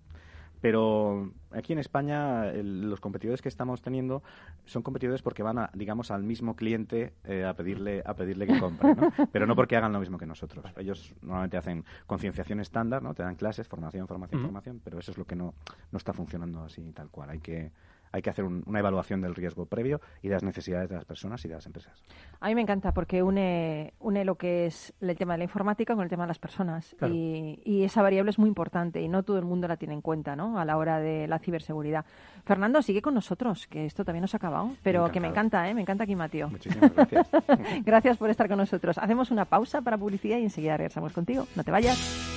[0.61, 4.23] Pero aquí en España el- los competidores que estamos teniendo
[4.65, 8.59] son competidores porque van, a, digamos, al mismo cliente eh, a pedirle a pedirle que
[8.59, 9.11] compre, ¿no?
[9.31, 10.65] pero no porque hagan lo mismo que nosotros.
[10.77, 13.13] Ellos normalmente hacen concienciación estándar, ¿no?
[13.13, 15.53] te dan clases, formación, formación, formación, pero eso es lo que no,
[15.91, 17.29] no está funcionando así tal cual.
[17.29, 17.71] Hay que
[18.11, 21.05] hay que hacer un- una evaluación del riesgo previo y de las necesidades de las
[21.05, 21.93] personas y de las empresas.
[22.39, 25.95] A mí me encanta porque une, une lo que es el tema de la informática
[25.95, 26.95] con el tema de las personas.
[26.97, 27.13] Claro.
[27.13, 30.01] Y, y esa variable es muy importante y no todo el mundo la tiene en
[30.01, 30.59] cuenta ¿no?
[30.59, 32.05] a la hora de la ciberseguridad.
[32.45, 35.69] Fernando, sigue con nosotros, que esto todavía no se ha acabado, pero que me encanta,
[35.69, 35.73] ¿eh?
[35.73, 36.49] me encanta aquí, Mateo.
[36.49, 37.29] Muchísimas gracias.
[37.85, 38.97] Gracias por estar con nosotros.
[38.97, 41.45] Hacemos una pausa para publicidad y enseguida regresamos contigo.
[41.55, 42.36] No te vayas.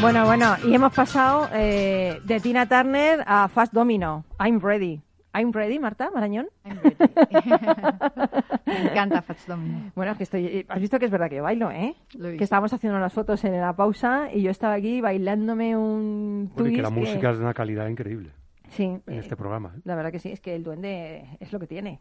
[0.00, 4.24] Bueno, bueno, y hemos pasado eh, de Tina Turner a Fast Domino.
[4.38, 5.00] I'm ready.
[5.34, 6.46] I'm ready, Marta Marañón.
[6.64, 6.96] I'm ready.
[8.66, 9.90] Me encanta Fats Domino.
[9.94, 10.46] Bueno, es que estoy.
[10.46, 11.94] eh, Has visto que es verdad que yo bailo, ¿eh?
[12.14, 12.28] Lo.
[12.36, 16.70] Que estábamos haciendo las fotos en la pausa y yo estaba aquí bailándome un Bueno,
[16.70, 18.30] y que la música es de una calidad increíble
[18.70, 19.72] Sí, en eh, este programa.
[19.76, 19.80] ¿eh?
[19.84, 22.00] La verdad que sí, es que el duende es lo que tiene.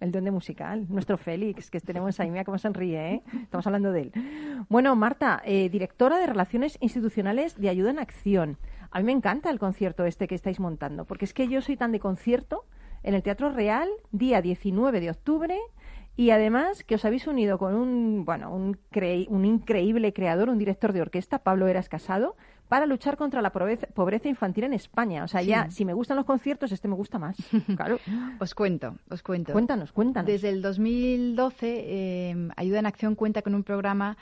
[0.00, 3.22] El duende musical, nuestro Félix, que tenemos ahí, mira cómo sonríe, ¿eh?
[3.42, 4.12] Estamos hablando de él.
[4.68, 8.58] Bueno, Marta, eh, directora de Relaciones Institucionales de Ayuda en Acción.
[8.90, 11.76] A mí me encanta el concierto este que estáis montando, porque es que yo soy
[11.76, 12.64] tan de concierto
[13.02, 15.58] en el Teatro Real, día 19 de octubre,
[16.14, 21.00] y además que os habéis unido con un, bueno, un increíble creador, un director de
[21.00, 22.36] orquesta, Pablo Eras Casado,
[22.72, 25.24] para luchar contra la pobreza, infantil en España.
[25.24, 25.48] O sea, Sí.
[25.48, 27.36] ya, si me gustan los conciertos, este me gusta más.
[27.76, 27.98] Claro.
[28.40, 29.52] Os cuento, os cuento.
[29.52, 30.26] Cuéntanos, cuéntanos.
[30.26, 34.16] Desde el 2012, eh, Ayuda en Acción cuenta con un programa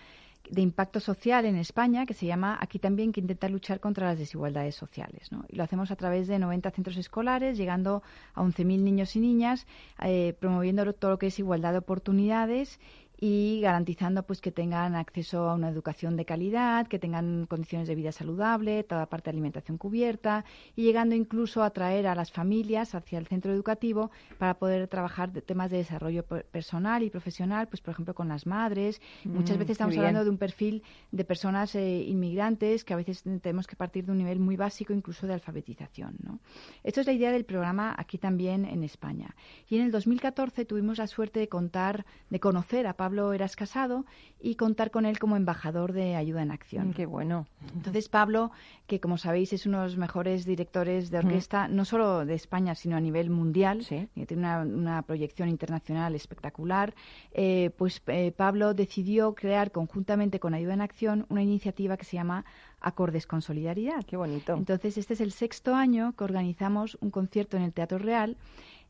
[0.50, 4.18] de impacto social en España que se llama Aquí también, que intenta luchar contra las
[4.18, 5.30] desigualdades sociales.
[5.30, 5.44] ¿no?
[5.48, 8.02] Y lo hacemos a través de 90 centros escolares, llegando
[8.34, 9.68] a 11.000 niños y niñas,
[10.02, 12.80] eh, promoviendo todo lo que es igualdad de oportunidades
[13.20, 17.94] y garantizando pues que tengan acceso a una educación de calidad, que tengan condiciones de
[17.94, 22.94] vida saludable, toda parte de alimentación cubierta y llegando incluso a atraer a las familias
[22.94, 27.68] hacia el centro educativo para poder trabajar de temas de desarrollo per- personal y profesional,
[27.68, 29.02] pues por ejemplo con las madres.
[29.24, 32.96] Muchas Mm, veces qué estamos hablando de un perfil de personas eh, inmigrantes que a
[32.96, 36.16] veces tenemos que partir de un nivel muy básico incluso de alfabetización.
[36.22, 36.38] ¿no?
[36.84, 39.36] Esto es la idea del programa aquí también en España.
[39.68, 43.56] Y en el 2014 tuvimos la suerte de contar, de conocer a Pablo Pablo Eras
[43.56, 44.04] Casado
[44.40, 46.90] y contar con él como embajador de Ayuda en Acción.
[46.90, 47.48] Mm, Qué bueno.
[47.74, 48.52] Entonces Pablo,
[48.86, 52.76] que como sabéis es uno de los mejores directores de orquesta, no solo de España,
[52.76, 54.06] sino a nivel mundial, Sí.
[54.14, 56.94] que tiene una, una proyección internacional espectacular,
[57.32, 62.14] eh, pues eh, Pablo decidió crear conjuntamente con Ayuda en Acción una iniciativa que se
[62.16, 62.44] llama
[62.80, 64.04] Acordes con Solidaridad.
[64.04, 64.54] Qué bonito.
[64.54, 68.36] Entonces, este es el sexto año que organizamos un concierto en el Teatro Real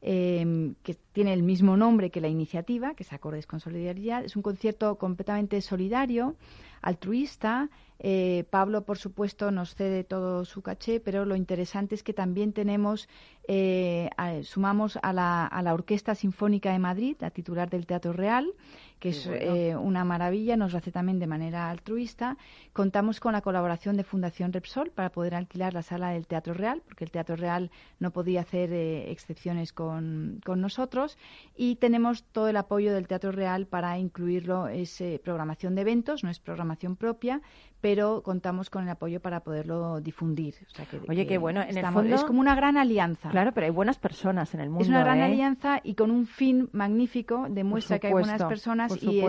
[0.02, 4.24] eh, que tiene el mismo nombre que la iniciativa, que es Acordes con Solidaridad.
[4.24, 6.36] Es un concierto completamente solidario,
[6.82, 7.68] altruista.
[8.02, 12.54] Eh, Pablo, por supuesto, nos cede todo su caché, pero lo interesante es que también
[12.54, 13.08] tenemos,
[13.46, 18.14] eh, a- sumamos a la, a la Orquesta Sinfónica de Madrid, la titular del Teatro
[18.14, 18.52] Real,
[19.00, 22.36] que es eh, una maravilla, nos lo hace también de manera altruista.
[22.74, 26.82] Contamos con la colaboración de Fundación Repsol para poder alquilar la sala del Teatro Real,
[26.84, 31.16] porque el Teatro Real no podía hacer eh, excepciones con, con nosotros.
[31.56, 36.22] Y tenemos todo el apoyo del Teatro Real para incluirlo, es eh, programación de eventos,
[36.22, 37.40] no es programación propia,
[37.80, 40.54] pero contamos con el apoyo para poderlo difundir.
[40.70, 41.62] O sea que- Oye, que qué bueno.
[41.62, 43.30] En el fondo- es como una gran alianza.
[43.30, 44.82] Claro, pero hay buenas personas en el mundo.
[44.82, 45.24] Es una gran ¿eh?
[45.24, 49.20] alianza y con un fin magnífico, demuestra que hay buenas personas y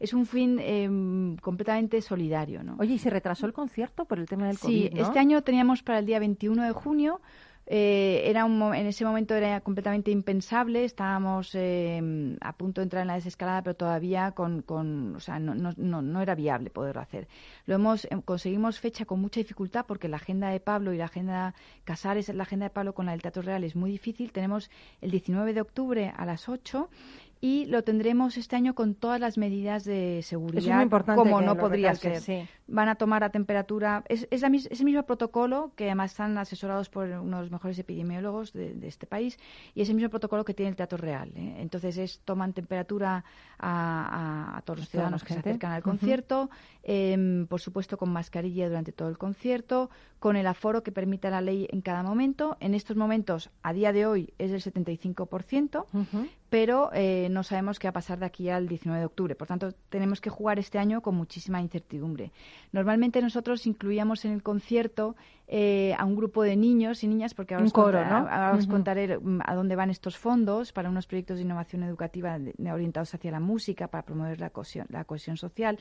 [0.00, 2.62] es, un fin em, completamente solidario.
[2.62, 2.76] ¿no?
[2.78, 5.06] Oye, ¿y se retrasó el concierto por el tema del sí, COVID, no?
[5.06, 7.20] este año teníamos para el día 21 de junio.
[7.70, 12.00] Eh, era un, en ese momento era completamente impensable, estábamos eh,
[12.40, 15.74] a punto de entrar en la desescalada, pero todavía con, con o sea, no, no,
[15.76, 17.28] no, no era viable poderlo hacer.
[17.66, 21.04] Lo hemos eh, conseguimos fecha con mucha dificultad porque la agenda de Pablo y la
[21.04, 21.54] agenda
[21.84, 24.32] Casares, la agenda de Pablo con la del Teatro Real es muy difícil.
[24.32, 24.70] Tenemos
[25.02, 26.88] el 19 de octubre a las 8
[27.40, 31.20] y lo tendremos este año con todas las medidas de seguridad Eso es muy importante
[31.22, 32.48] como no podría ser sí.
[32.66, 34.02] van a tomar a temperatura.
[34.08, 37.50] Es, es, la es el mismo protocolo que además están asesorados por uno de los
[37.52, 39.38] mejores epidemiólogos de, de este país
[39.74, 41.30] y es el mismo protocolo que tiene el Teatro Real.
[41.36, 41.56] ¿eh?
[41.60, 43.24] Entonces es toman temperatura
[43.58, 46.50] a, a- a todos los ciudadanos que se acercan al concierto,
[46.82, 51.40] em, por supuesto con mascarilla durante todo el concierto, con el aforo que permita la
[51.40, 52.56] ley en cada momento.
[52.60, 56.28] En estos momentos, a día de hoy, es del 75% Ujú.
[56.50, 59.34] pero eh, no sabemos qué va a pasar de aquí al 19 de octubre.
[59.34, 62.32] Por tanto, tenemos que jugar este año con muchísima incertidumbre.
[62.72, 65.16] Normalmente nosotros incluíamos en el concierto
[65.50, 68.16] eh, a un grupo de niños y niñas, porque ahora, Un os, coro, conta- ¿no?
[68.28, 72.38] ahora os contaré mm, a dónde van estos fondos para unos proyectos de innovación educativa
[72.70, 75.78] orientados hacia la música, para promover la cohesión, la cohesión social.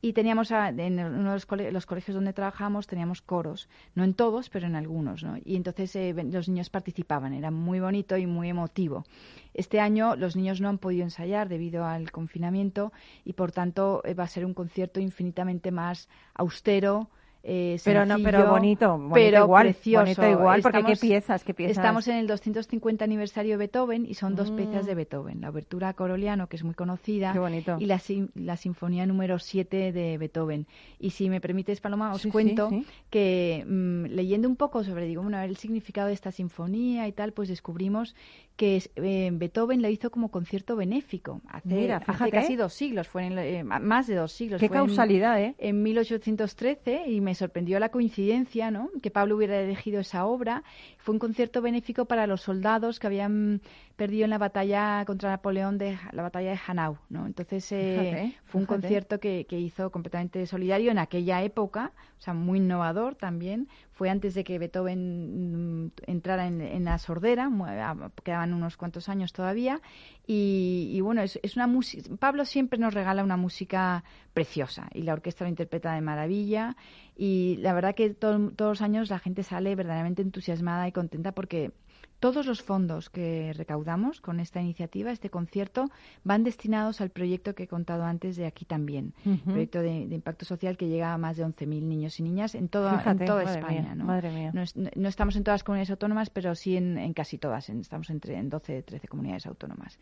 [0.00, 4.04] Y teníamos, a- en uno de los, cole- los colegios donde trabajamos, teníamos coros, no
[4.04, 5.36] en todos, pero en algunos, ¿no?
[5.44, 9.04] Y entonces eh, los niños participaban, era muy bonito y muy emotivo.
[9.52, 12.92] Este año los niños no han podido ensayar debido al confinamiento
[13.24, 17.10] y, por tanto, eh, va a ser un concierto infinitamente más austero.
[17.42, 20.04] Eh, Pero no, pero bonito, bonito pero igual, precioso.
[20.04, 21.76] bonito igual, porque qué piezas, qué piezas.
[21.78, 24.56] Estamos en el 250 aniversario de Beethoven y son dos Mm.
[24.56, 25.40] piezas de Beethoven.
[25.40, 27.76] La obertura a Coroliano, que es muy conocida, Qué bonito.
[27.78, 28.00] y la,
[28.34, 30.66] la sinfonía número 7 de Beethoven.
[30.98, 32.84] Y si me permites, Paloma, os Sí, cuento sí.
[33.10, 37.32] que mm, leyendo un poco sobre digo, bueno, el significado de esta sinfonía y tal,
[37.32, 38.14] pues descubrimos
[38.56, 43.26] que eh, Beethoven la hizo como concierto benéfico hace, Mira, hace casi dos siglos, fue
[43.26, 44.60] en, eh, más de dos siglos.
[44.60, 45.54] Qué fue en- causalidad, ¿eh?
[45.58, 48.90] en 1813 y me sorprendió la coincidencia, ¿no?
[49.02, 50.62] Que Pablo hubiera elegido esa obra.
[50.98, 53.62] Fue un concierto benéfico para los soldados que habían
[53.98, 57.26] perdido en la batalla contra Napoleón de la batalla de Hanau, ¿no?
[57.26, 58.80] Entonces eh, Fíjate, fue un fíjate.
[58.82, 63.68] concierto que, que hizo completamente solidario en aquella época, o sea, muy innovador también.
[63.92, 68.76] Fue antes de que Beethoven mm, entrara en, en la sordera, mu- a- quedaban unos
[68.76, 69.80] cuantos años todavía.
[70.26, 72.08] Y, y bueno, es, es una música.
[72.18, 76.76] Pablo siempre nos regala una música preciosa y la orquesta lo interpreta de maravilla.
[77.16, 81.32] Y la verdad que to- todos los años la gente sale verdaderamente entusiasmada y contenta
[81.32, 81.72] porque
[82.20, 85.84] todos los fondos que recaudamos con esta iniciativa, este concierto,
[86.24, 89.14] van destinados al proyecto que he contado antes de aquí también.
[89.44, 92.68] Proyecto de, de impacto social que llega a más de 11.000 niños y niñas en
[92.68, 93.26] toda, en
[93.58, 93.82] España.
[93.82, 94.04] mía, ¿no?
[94.04, 94.50] madre mía.
[94.52, 97.38] No, es- no- no estamos en todas las comunidades autónomas, pero sí en, en casi
[97.38, 97.68] todas.
[97.68, 99.98] en- estamos entre en 12, 13 comunidades autónomas.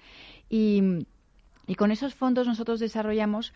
[0.49, 0.83] Y,
[1.67, 3.53] y con esos fondos nosotros desarrollamos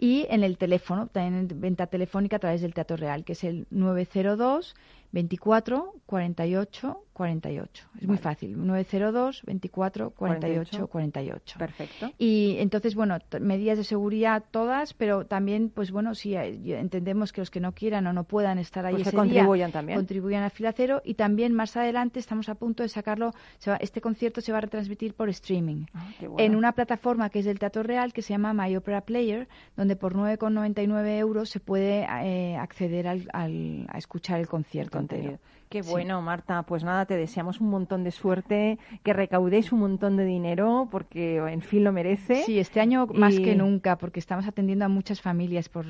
[0.00, 3.44] y en el teléfono, también en venta telefónica a través del Teatro Real, que es
[3.44, 4.74] el 902
[5.14, 7.86] 24 48 48.
[8.00, 11.58] Es muy fácil, 902 24 48 48.
[11.60, 12.10] Perfecto.
[12.18, 16.34] Y entonces, bueno, medidas de seguridad todas, pero también, pues bueno, y
[16.72, 19.72] entendemos que los que no quieran o no puedan estar ahí Pues que contribuyan día,
[19.72, 19.96] también.
[19.96, 21.02] contribuyan a Fila Cero.
[21.04, 24.58] Y también más adelante estamos a punto de sacarlo, se va- este concierto se va
[24.58, 25.86] a retransmitir por streaming.
[25.94, 26.34] Ah, bueno.
[26.40, 29.46] En una plataforma que es del Teatro Real, que se llama My Opera Player,
[29.76, 35.38] donde por 9,99 euros se puede eh, acceder al, al- a escuchar el concierto 对。
[35.68, 35.90] Qué Sí.
[35.90, 36.62] bueno, Marta.
[36.62, 41.36] Pues nada, te deseamos un montón de suerte, que recaudéis un montón de dinero, porque
[41.36, 42.42] en fin lo merece.
[42.44, 45.68] Sí, este año más Y- que nunca, porque estamos atendiendo a muchas familias.
[45.68, 45.84] por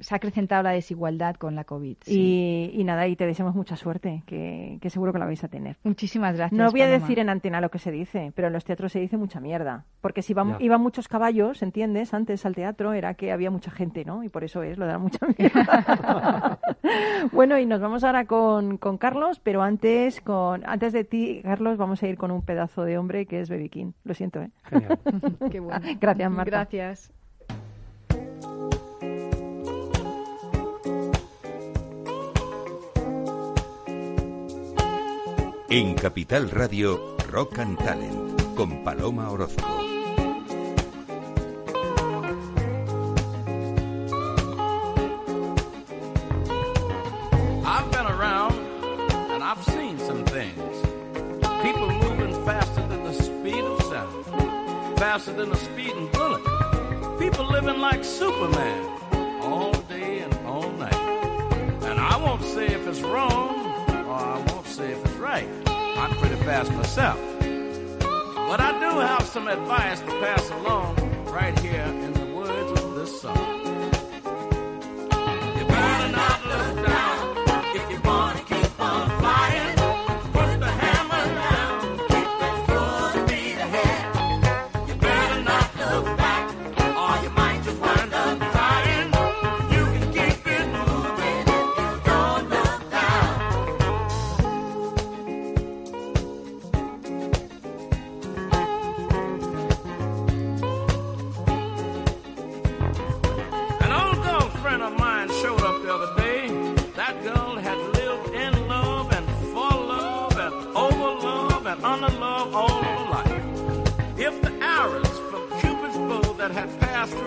[0.00, 1.96] Se ha acrecentado la desigualdad con la COVID.
[2.02, 2.70] sí.
[2.74, 5.48] Y, y nada, y te deseamos mucha suerte, que, que seguro que la vais a
[5.48, 5.76] tener.
[5.84, 6.56] Muchísimas gracias.
[6.58, 7.00] No voy a Paloma.
[7.00, 9.84] decir en antena lo que se dice, pero en los teatros se dice mucha mierda.
[10.00, 12.14] Porque si iban, muchos caballos, ¿entiendes?
[12.14, 14.22] Antes al teatro era que había mucha gente, ¿no?
[14.22, 16.58] Y por eso es lo de la mucha mierda.
[17.32, 21.76] bueno, y nos vamos ahora con, con Carlos, pero antes, con, antes de ti, Carlos,
[21.76, 23.92] vamos a ir con un pedazo de hombre que es Baby King.
[24.04, 24.50] Lo siento, ¿eh?
[24.64, 24.98] Genial.
[25.50, 25.80] Qué bueno.
[26.00, 26.50] Gracias, Marta.
[26.50, 27.12] Gracias.
[35.68, 39.75] En Capital Radio, Rock and Talent, con Paloma Orozco.
[55.16, 56.42] Faster than a speeding bullet.
[57.18, 58.84] People living like Superman
[59.40, 60.92] all day and all night.
[61.88, 63.56] And I won't say if it's wrong
[63.88, 65.48] or I won't say if it's right.
[65.66, 67.18] I'm pretty fast myself.
[67.40, 72.94] But I do have some advice to pass along right here in the words of
[72.96, 73.55] this song.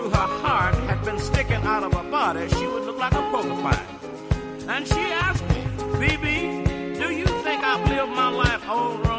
[0.00, 3.22] Through her heart had been sticking out of her body, she would look like a
[3.30, 3.86] porcupine.
[4.66, 5.60] And she asked me,
[6.00, 9.09] BB, do you think I've lived my life all wrong?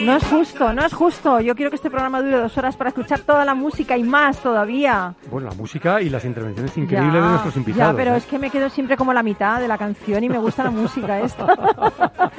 [0.00, 1.40] No es justo, no es justo.
[1.40, 4.38] Yo quiero que este programa dure dos horas para escuchar toda la música y más
[4.38, 5.14] todavía.
[5.30, 7.92] Bueno, la música y las intervenciones increíbles Ya, de nuestros invitados.
[7.92, 8.18] Ya, pero ¿eh?
[8.18, 10.70] es que me quedo siempre como la mitad de la canción y me gusta la
[10.70, 11.46] música esta.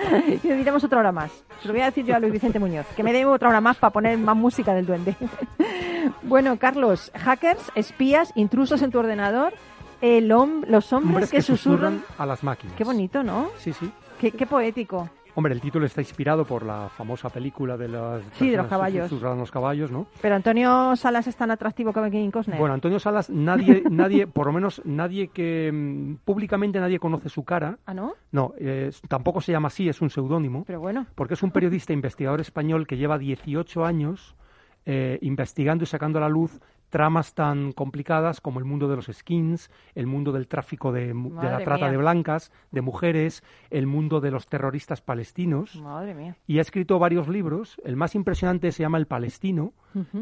[0.44, 1.32] y diremos otra hora más.
[1.62, 3.62] Se lo voy a decir yo a Luis Vicente Muñoz, que me dé otra hora
[3.62, 5.16] más para poner más música del duende.
[6.24, 9.54] bueno, Carlos, hackers, espías, intrusos en tu ordenador,
[10.02, 12.02] el hom- los hombres, Hombres que, susurran.
[12.18, 12.76] a las máquinas.
[12.76, 13.50] Qué bonito, ¿no?
[13.58, 13.92] Sí, sí.
[14.20, 15.10] Qué, qué poético.
[15.36, 19.10] Hombre, el título está inspirado por la famosa película de las Sí, de los caballos.
[19.12, 20.08] los caballos, ¿no?
[20.22, 22.58] Pero Antonio Salas es tan atractivo como Kevin Costner.
[22.60, 27.46] Bueno, Antonio Salas, nadie, nadie, por lo menos nadie que mm, públicamente nadie conoce su
[27.46, 27.78] cara.
[27.86, 28.16] ¿Ah, no?
[28.32, 30.66] No, eh, tampoco se llama así, es un seudónimo.
[30.66, 31.06] Pero bueno.
[31.16, 34.36] Porque es un periodista investigador español que lleva 18 años
[34.86, 36.60] eh, investigando y sacando a la luz
[36.90, 41.14] tramas tan complicadas como el mundo de los skins, el mundo del tráfico de, de
[41.14, 41.92] la trata mía.
[41.92, 45.76] de blancas, de mujeres, el mundo de los terroristas palestinos.
[45.82, 46.36] Madre mía.
[46.48, 47.80] Y ha escrito varios libros.
[47.84, 49.74] El más impresionante se llama El Palestino,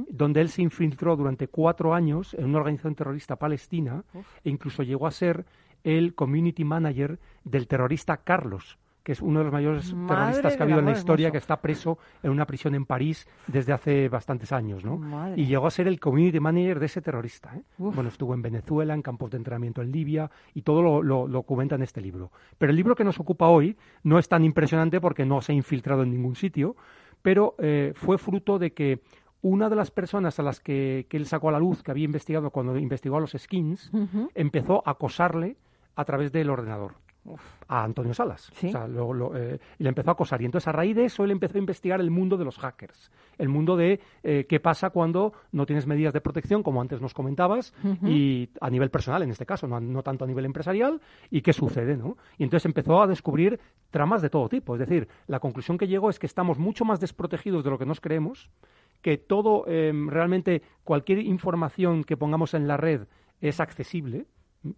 [0.09, 4.03] donde él se infiltró durante cuatro años en una organización terrorista palestina
[4.43, 5.45] e incluso llegó a ser
[5.83, 10.63] el community manager del terrorista Carlos, que es uno de los mayores Madre terroristas que
[10.63, 11.31] ha habido en la historia, hermoso.
[11.31, 14.97] que está preso en una prisión en París desde hace bastantes años, ¿no?
[14.97, 15.39] Madre.
[15.41, 17.55] Y llegó a ser el community manager de ese terrorista.
[17.55, 17.61] ¿eh?
[17.77, 21.43] Bueno, estuvo en Venezuela, en campos de entrenamiento en Libia, y todo lo, lo, lo
[21.43, 22.33] comenta en este libro.
[22.57, 25.55] Pero el libro que nos ocupa hoy no es tan impresionante porque no se ha
[25.55, 26.75] infiltrado en ningún sitio,
[27.21, 29.03] pero eh, fue fruto de que
[29.41, 32.03] una de las personas a las que, que él sacó a la luz, que había
[32.03, 33.89] investigado cuando investigó a los skins,
[34.35, 35.55] empezó a acosarle
[35.95, 37.06] a través del ordenador
[37.67, 38.49] a Antonio Salas.
[38.55, 38.67] Sí.
[38.67, 40.41] O sea, lo- lo, eh, y le empezó a acosar.
[40.41, 43.11] Y entonces a raíz de eso él empezó a investigar el mundo de los hackers,
[43.37, 47.13] el mundo de eh, qué pasa cuando no tienes medidas de protección, como antes nos
[47.13, 47.73] comentabas,
[48.03, 51.53] y a nivel personal en este caso, no, no tanto a nivel empresarial, y qué
[51.53, 52.17] sucede, ¿no?
[52.37, 53.59] Y entonces empezó a descubrir
[53.91, 54.75] tramas de todo tipo.
[54.75, 57.85] Es decir, la conclusión que llegó es que estamos mucho más desprotegidos de lo que
[57.85, 58.49] nos creemos,
[59.01, 63.07] que todo, eh, realmente, cualquier información que pongamos en la red
[63.41, 64.25] es accesible,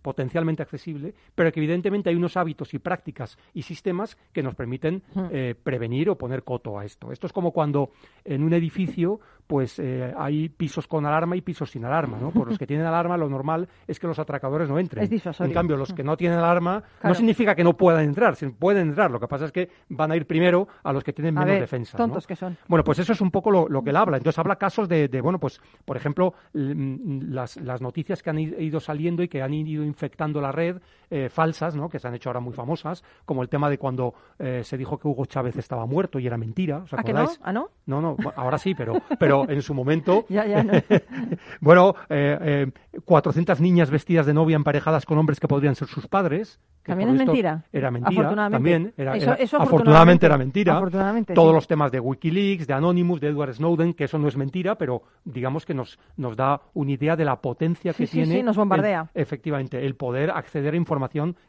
[0.01, 5.03] potencialmente accesible, pero que evidentemente hay unos hábitos y prácticas y sistemas que nos permiten
[5.31, 7.11] eh, prevenir o poner coto a esto.
[7.11, 7.91] Esto es como cuando
[8.23, 12.29] en un edificio pues eh, hay pisos con alarma y pisos sin alarma, ¿no?
[12.29, 15.03] Por los que tienen alarma lo normal es que los atracadores no entren.
[15.03, 15.49] Es disuasorio.
[15.49, 17.09] En cambio, los que no tienen alarma Claro.
[17.09, 19.09] no significa que no puedan entrar, pueden entrar.
[19.09, 21.53] Lo que pasa es que van a ir primero a los que tienen A menos
[21.53, 21.97] ver, defensa.
[21.97, 22.05] ¿no?
[22.05, 22.57] tontos que son.
[22.67, 24.17] Bueno, pues eso es un poco lo, lo que él habla.
[24.17, 28.79] Entonces habla casos de, de, bueno, pues, por ejemplo, las, las noticias que han ido
[28.79, 31.89] saliendo y que han ido infectando la red, eh, falsas, ¿no?
[31.89, 34.97] Que se han hecho ahora muy famosas, como el tema de cuando eh, se dijo
[34.97, 36.79] que Hugo Chávez estaba muerto y era mentira.
[36.83, 37.27] ¿os ¿Ah, que no?
[37.41, 37.69] ¿Ah, no?
[37.85, 40.25] No, no, ahora sí, pero, pero en su momento.
[40.29, 40.73] Ya, ya, no.
[41.61, 46.07] bueno, eh, eh, 400 niñas vestidas de novia emparejadas con hombres que podrían ser sus
[46.07, 46.59] padres.
[46.83, 47.63] que También es mentira.
[47.73, 48.21] Era mentira.
[48.21, 48.55] Afortunadamente.
[48.71, 48.93] También.
[48.97, 50.25] Era, Eso- era- eso afortunadamente afortunadamente.
[50.25, 50.75] era mentira.
[50.77, 51.55] Afortunadamente, Todos sí.
[51.55, 55.01] los temas de Wikileaks, de Anonymous, de Edward Snowden, que eso no es mentira, pero
[55.25, 58.35] digamos que nos, nos da una idea de la potencia que Sí, sí, tiene.
[58.37, 59.09] sí, nos bombardea.
[59.13, 60.98] el- efectivamente, el poder acceder a información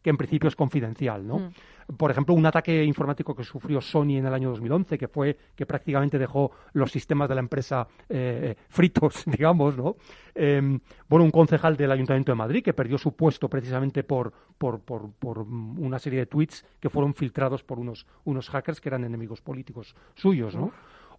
[0.03, 1.39] que en principio es confidencial, ¿no?
[1.39, 1.97] Mm.
[1.97, 5.67] Por ejemplo, un ataque informático que sufrió Sony en el año 2011, que fue que
[5.67, 9.97] prácticamente dejó los sistemas de la empresa eh, fritos, digamos, ¿no?
[10.35, 10.79] Eh,
[11.09, 15.11] bueno, un concejal del Ayuntamiento de Madrid que perdió su puesto precisamente por, por, por,
[15.13, 19.41] por una serie de tweets que fueron filtrados por unos, unos hackers que eran enemigos
[19.41, 20.73] políticos suyos, ¿no?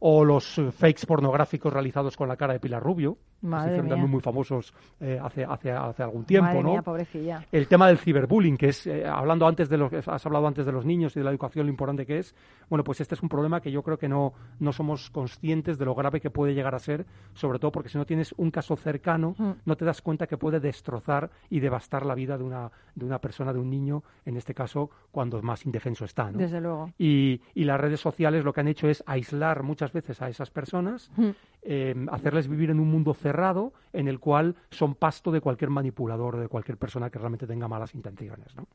[0.04, 4.10] O los eh, fakes pornográficos realizados con la cara de Pilar Rubio, que se también
[4.10, 6.72] muy famosos eh, hace, hace, hace algún tiempo, Madre ¿no?
[6.72, 7.46] mía, pobrecilla.
[7.52, 10.72] El tema del ciberbullying, que es, eh, hablando antes de los, has hablado antes de
[10.72, 12.36] los niños y de la educación, lo importante que es,
[12.70, 15.86] bueno, pues este es un problema que yo creo que no, no somos conscientes de
[15.86, 18.76] lo grave que puede llegar a ser, sobre todo porque si no tienes un caso
[18.76, 19.52] cercano, Mm.
[19.66, 23.20] no te das cuenta que puede destrozar y devastar la vida de una, de una
[23.20, 26.38] persona, de un niño, en este caso, cuando más indefenso está, ¿no?
[26.38, 26.92] Desde luego.
[26.98, 30.30] Y, y las redes sociales lo que han hecho es aislar muchas muchas veces a
[30.30, 31.30] esas personas, Mm.
[31.64, 36.38] eh, hacerles vivir en un mundo cerrado en el cual son pasto de cualquier manipulador,
[36.38, 38.56] de cualquier persona que realmente tenga malas intenciones.
[38.56, 38.68] ¿no?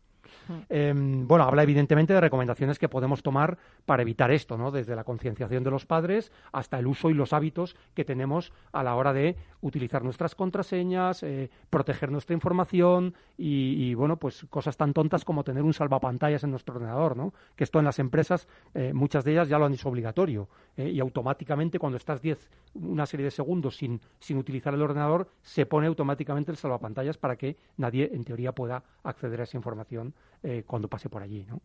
[0.69, 4.71] Eh, bueno, habla evidentemente de recomendaciones que podemos tomar para evitar esto, ¿no?
[4.71, 8.83] Desde la concienciación de los padres hasta el uso y los hábitos que tenemos a
[8.83, 14.77] la hora de utilizar nuestras contraseñas, eh, proteger nuestra información y, y, bueno, pues cosas
[14.77, 17.33] tan tontas como tener un salvapantallas en nuestro ordenador, ¿no?
[17.55, 20.91] Que esto en las empresas, eh, muchas de ellas ya lo han hecho obligatorio eh,
[20.91, 25.67] y automáticamente cuando estás 10, una serie de segundos sin, sin utilizar el ordenador, se
[25.67, 30.65] pone automáticamente el salvapantallas para que nadie, en teoría, pueda acceder a esa información eh,
[30.67, 31.61] cuando pase por allí, ¿no?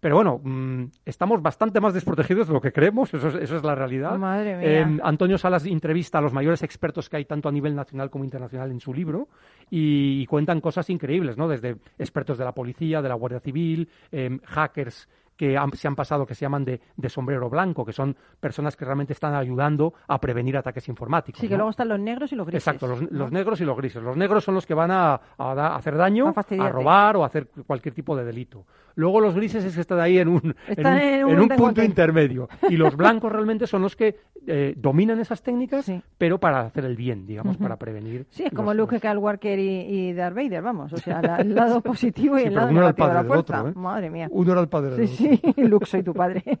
[0.00, 3.62] Pero bueno, mm, estamos bastante más desprotegidos de lo que creemos, eso es, eso es
[3.64, 4.18] la realidad.
[4.18, 4.80] Madre mía.
[4.80, 8.24] Eh, Antonio Salas entrevista a los mayores expertos que hay tanto a nivel nacional como
[8.24, 9.28] internacional en su libro
[9.70, 11.48] y, y cuentan cosas increíbles, ¿no?
[11.48, 15.94] Desde expertos de la policía, de la Guardia Civil, em, hackers que han- se han
[15.96, 19.92] pasado, que se llaman de, de sombrero blanco, que son personas que realmente están ayudando
[20.08, 21.40] a prevenir ataques informáticos.
[21.40, 22.66] Sí, que luego están los negros y los grises.
[22.66, 24.02] Exacto, los, negros y los grises.
[24.02, 27.48] Los negros son los que van a, a hacer daño, A robar o a hacer
[27.66, 28.64] cualquier tipo de delito.
[28.94, 31.48] Luego los grises es que están ahí en un, en un- en un en un
[31.50, 31.56] rencuentro.
[31.66, 32.48] punto intermedio.
[32.70, 34.16] Y los blancos realmente son los que
[34.46, 36.00] eh, dominan esas técnicas, Sí.
[36.16, 38.26] pero para hacer el bien, digamos, para prevenir.
[38.30, 40.92] Sí, es los- como Luke Skywalker y, y Darth Vader, vamos.
[40.92, 43.14] O sea, la- el lado positivo y Sí, el lado uno era el negativo de
[43.14, 43.58] la del fuerza.
[43.60, 43.72] otro, ¿eh?
[43.74, 44.28] Madre mía.
[44.30, 45.25] Uno era el padre del Sí, otro.
[45.28, 46.42] Sí, Luke, soy tu padre.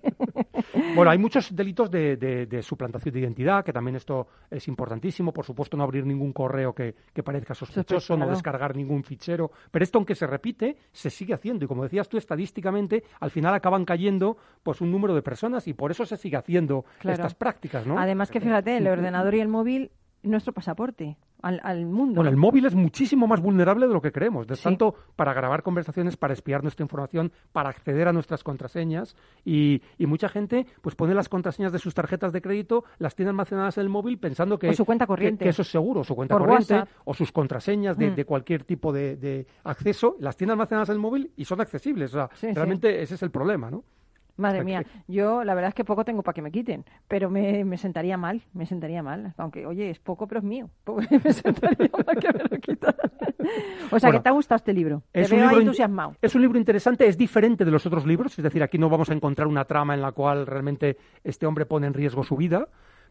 [0.94, 5.32] Bueno, hay muchos delitos de, de- de suplantación de identidad, que también esto es importantísimo.
[5.32, 9.50] Por supuesto, no abrir ningún correo que, que parezca sospechoso, no descargar ningún fichero.
[9.70, 11.64] Pero esto, aunque se repite, se sigue haciendo.
[11.64, 15.74] Y como decías tú, estadísticamente, al final acaban cayendo pues un número de personas y
[15.74, 17.14] por eso se sigue haciendo Claro.
[17.14, 17.98] estas prácticas, ¿no?
[17.98, 19.90] Además que fíjate, el ordenador y el móvil,
[20.22, 22.16] nuestro pasaporte al, al mundo.
[22.16, 24.64] Bueno, el móvil es muchísimo más vulnerable de lo que creemos, de Sí.
[24.64, 30.06] tanto para grabar conversaciones, para espiar nuestra información, para acceder a nuestras contraseñas y, y
[30.06, 33.82] mucha gente pues pone las contraseñas de sus tarjetas de crédito, las tiene almacenadas en
[33.82, 35.44] el móvil pensando que, O su cuenta corriente.
[35.44, 36.88] que eso es seguro, su cuenta Por corriente WhatsApp.
[37.04, 38.14] o sus contraseñas de, Mm.
[38.14, 42.12] de cualquier tipo de, de acceso, las tiene almacenadas en el móvil y son accesibles.
[42.14, 42.54] O sea, Sí, sí.
[42.54, 43.84] realmente ese es el problema, ¿no?
[44.36, 47.64] Madre mía, yo la verdad es que poco tengo para que me quiten, pero me,
[47.64, 49.32] me sentaría mal, me sentaría mal.
[49.38, 50.68] Aunque, oye, es poco, pero es mío.
[51.24, 53.10] me sentaría mal que me lo quitaran.
[53.90, 55.02] O sea, Bueno, que te ha gustado este libro.
[55.12, 56.16] Es te un, veo libro entusiasmado.
[56.20, 59.10] es un libro interesante, es diferente de los otros libros, es decir, aquí no vamos
[59.10, 62.68] a encontrar una trama en la cual realmente este hombre pone en riesgo su vida,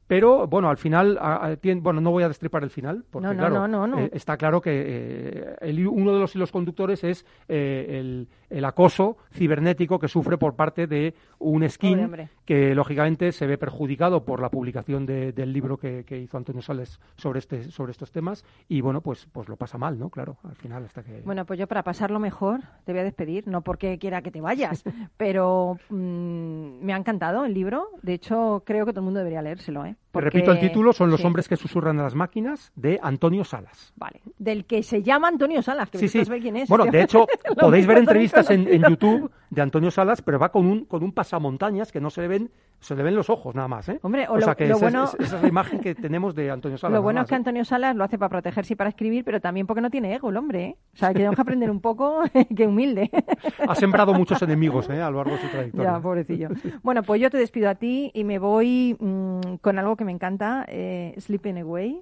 [0.08, 3.40] pero bueno, al final, a- bueno, no voy a destripar el final, porque No, no,
[3.40, 7.98] claro, no, eh, está claro que eh, el uno de los hilos conductores es eh,
[8.00, 11.98] el, el acoso cibernético que sufre por parte de un skin
[12.46, 16.62] que lógicamente se ve perjudicado por la publicación de- del libro que, que hizo Antonio
[16.62, 20.10] Sales sobre este sobre estos temas y bueno, pues pues lo pasa mal, ¿no?
[20.10, 23.48] Claro, al final hasta que Bueno, pues yo para pasarlo mejor te voy a despedir,
[23.48, 24.84] no porque quiera que te vayas,
[25.18, 27.88] pero mm, me ha encantado el libro.
[28.04, 29.95] De hecho, creo que todo el mundo debería leérselo, ¿eh?
[30.12, 31.26] Porque- repito el título, son los sí.
[31.28, 33.92] hombres que susurran a las máquinas de Antonio Salas.
[33.98, 34.22] Vale.
[34.38, 36.24] Del que se llama Antonio Salas, que Sí, sí.
[36.42, 36.70] quién es.
[36.70, 37.26] Bueno, de hecho,
[37.60, 38.82] podéis ver entrevistas en, en.
[38.84, 42.28] YouTube de Antonio Salas, pero va con un, con un pasamontañas que no se le
[42.30, 44.00] ven, se le ven los ojos nada más, ¿eh?
[44.04, 45.80] Hombre, o o lo- sea que lo esa, es- bueno- es, esa es la imagen
[45.80, 46.94] que tenemos de Antonio Salas.
[46.96, 47.38] Lo bueno más, es que ¿eh?
[47.38, 50.30] Antonio Salas lo hace para protegerse y para escribir, pero también porque no tiene ego
[50.30, 50.78] el hombre, ¿eh?
[50.94, 52.20] O sea, que tenemos que aprender un poco
[52.56, 53.10] que humilde.
[53.68, 55.02] Ha sembrado muchos enemigos ¿eh?
[55.02, 55.92] a lo largo de su trayectoria.
[55.94, 56.50] Ya, pobrecillo.
[56.84, 60.12] Bueno, pues yo te despido a ti y me voy mm, con algo que me
[60.12, 62.02] encanta, eh, Sleeping Away.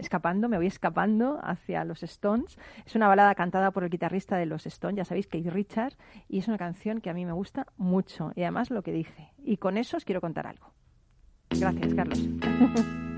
[0.00, 2.58] Escapando, me voy escapando hacia los Stones.
[2.86, 5.98] Es una balada cantada por el guitarrista de los Stones, ya sabéis, Keith Richards,
[6.28, 8.32] y es una canción que a mí me gusta mucho.
[8.34, 9.28] Y además lo que dice.
[9.44, 10.72] Y con eso os quiero contar algo.
[11.50, 12.18] Gracias, Carlos.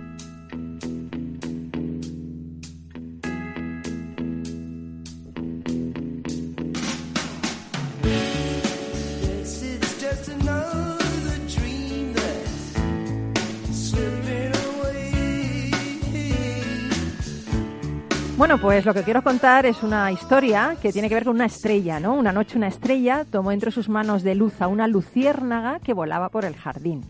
[18.43, 21.47] Bueno, pues lo que quiero contar es una historia que tiene que ver con una
[21.47, 22.15] estrella, ¿no?
[22.15, 26.29] Una noche una estrella tomó entre sus manos de luz a una luciérnaga que volaba
[26.29, 27.03] por el jardín.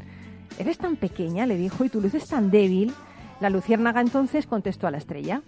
[0.59, 2.93] Eres tan pequeña, le dijo, y tu luz es tan débil.
[3.41, 5.41] La luciérnaga entonces contestó a la estrella.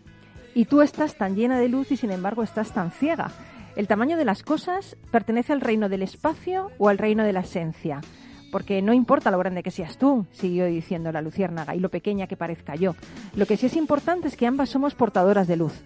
[0.55, 3.31] Y tú estás tan llena de luz y sin embargo estás tan ciega.
[3.77, 7.41] El tamaño de las cosas pertenece al reino del espacio o al reino de la
[7.41, 8.01] esencia.
[8.55, 12.29] Porque no importa lo grande que seas tú, siguió diciendo la luciérnaga, y lo pequeña
[12.29, 12.95] que parezca yo.
[13.35, 15.83] Lo que sí es importante es que ambas somos portadoras de luz.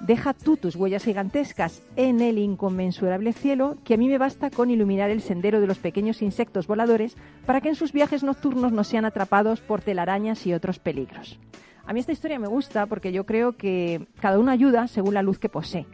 [0.00, 4.68] Deja tú tus huellas gigantescas en el inconmensurable cielo, que a mí me basta con
[4.68, 8.84] iluminar el sendero de los pequeños insectos voladores para que en sus viajes nocturnos no
[8.84, 11.38] sean atrapados por telarañas y otros peligros.
[11.86, 15.22] A mí esta historia me gusta porque yo creo que cada uno ayuda según la
[15.22, 15.86] luz que posee.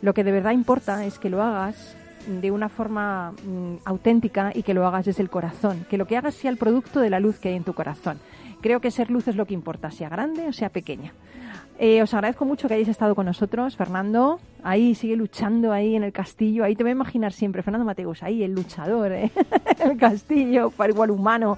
[0.00, 1.96] Lo que de verdad importa es que lo hagas
[2.26, 6.16] de una forma mm, auténtica y que lo hagas desde el corazón, que lo que
[6.16, 8.18] hagas sea el producto de la luz que hay en tu corazón.
[8.60, 11.12] Creo que ser luz es lo que importa, sea grande o sea pequeña.
[11.78, 14.40] Eh, os agradezco mucho que hayáis estado con nosotros, Fernando.
[14.62, 16.64] Ahí sigue luchando ahí en el castillo.
[16.64, 19.30] Ahí te voy a imaginar siempre, Fernando Mateus, ahí el luchador, ¿eh?
[19.84, 21.56] el castillo, para igual humano,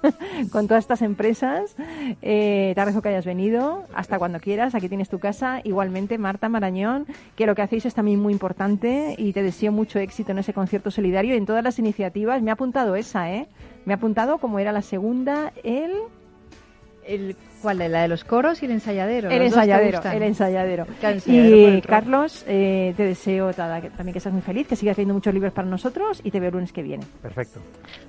[0.52, 1.76] con todas estas empresas.
[2.22, 3.84] Eh, te agradezco que hayas venido.
[3.94, 5.60] Hasta cuando quieras, aquí tienes tu casa.
[5.64, 7.06] Igualmente, Marta Marañón,
[7.36, 10.54] que lo que hacéis es también muy importante y te deseo mucho éxito en ese
[10.54, 12.40] concierto solidario y en todas las iniciativas.
[12.40, 13.48] Me ha apuntado esa, ¿eh?
[13.84, 15.92] Me ha apuntado como era la segunda, el
[17.04, 17.78] El, ¿Cuál?
[17.78, 19.30] ¿La de los coros y el ensayadero?
[19.30, 20.86] El ensayadero, el ensayadero.
[21.26, 21.80] Y.
[21.82, 25.34] Carlos, eh, te deseo tada- que- también que seas muy feliz, que sigas leyendo muchos
[25.34, 27.04] libros para nosotros y te veo el lunes que viene.
[27.20, 27.60] Perfecto.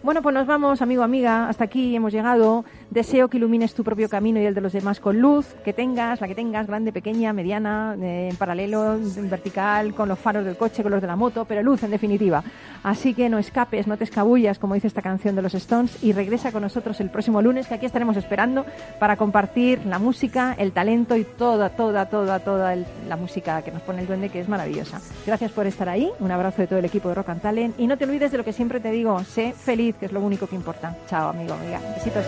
[0.04, 1.50] Bueno, pues nos vamos, amigo, amiga.
[1.50, 2.64] Hasta aquí hemos llegado.
[2.92, 6.22] Deseo que ilumines tu propio camino y el de los demás con luz, que tengas,
[6.22, 10.58] la que tengas, grande, pequeña, mediana, eh, en paralelo, en vertical, con los faros del
[10.58, 12.44] coche, con los de la moto, pero luz en definitiva.
[12.84, 16.14] Así que no escapes, no te escabullas, como dice esta canción de los Stones, y
[16.14, 18.66] regresa con nosotros el próximo lunes, que aquí estaremos esperando
[19.00, 19.39] para compartir
[19.86, 22.76] la música, el talento y toda, toda, toda, toda
[23.08, 25.00] la música que nos pone el duende, que es maravillosa.
[25.26, 26.12] Gracias por estar ahí.
[26.20, 27.80] Un abrazo de todo el equipo de Rock and Talent.
[27.80, 30.20] Y no te olvides de lo que siempre te digo, sé feliz, que es lo
[30.20, 30.96] único que importa.
[31.10, 31.80] Chao, amigo, amiga.
[31.96, 32.26] Besitos.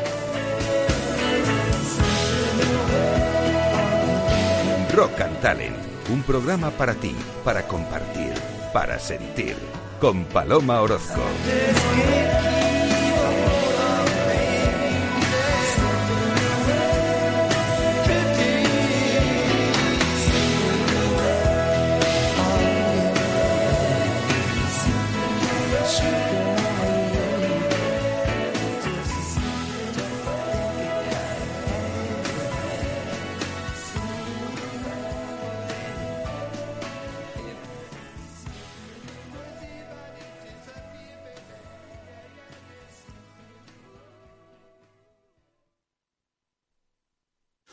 [4.95, 5.77] Rock and Talent,
[6.11, 8.33] un programa para ti, para compartir,
[8.73, 9.55] para sentir.
[9.99, 11.21] Con Paloma Orozco.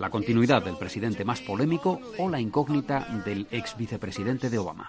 [0.00, 4.88] La continuidad del presidente más polémico o la incógnita del ex vicepresidente de Obama.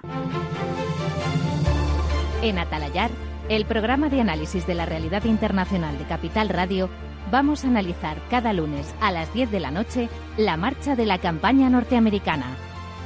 [2.41, 3.11] En Atalayar,
[3.49, 6.89] el programa de análisis de la realidad internacional de Capital Radio,
[7.29, 10.07] vamos a analizar cada lunes a las 10 de la noche
[10.37, 12.55] la marcha de la campaña norteamericana.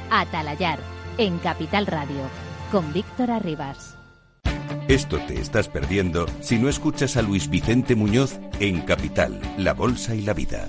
[0.08, 0.78] Atalayar,
[1.18, 2.22] en Capital Radio,
[2.70, 3.98] con Víctor Arribas.
[4.86, 10.14] Esto te estás perdiendo si no escuchas a Luis Vicente Muñoz en Capital, La Bolsa
[10.14, 10.68] y la Vida.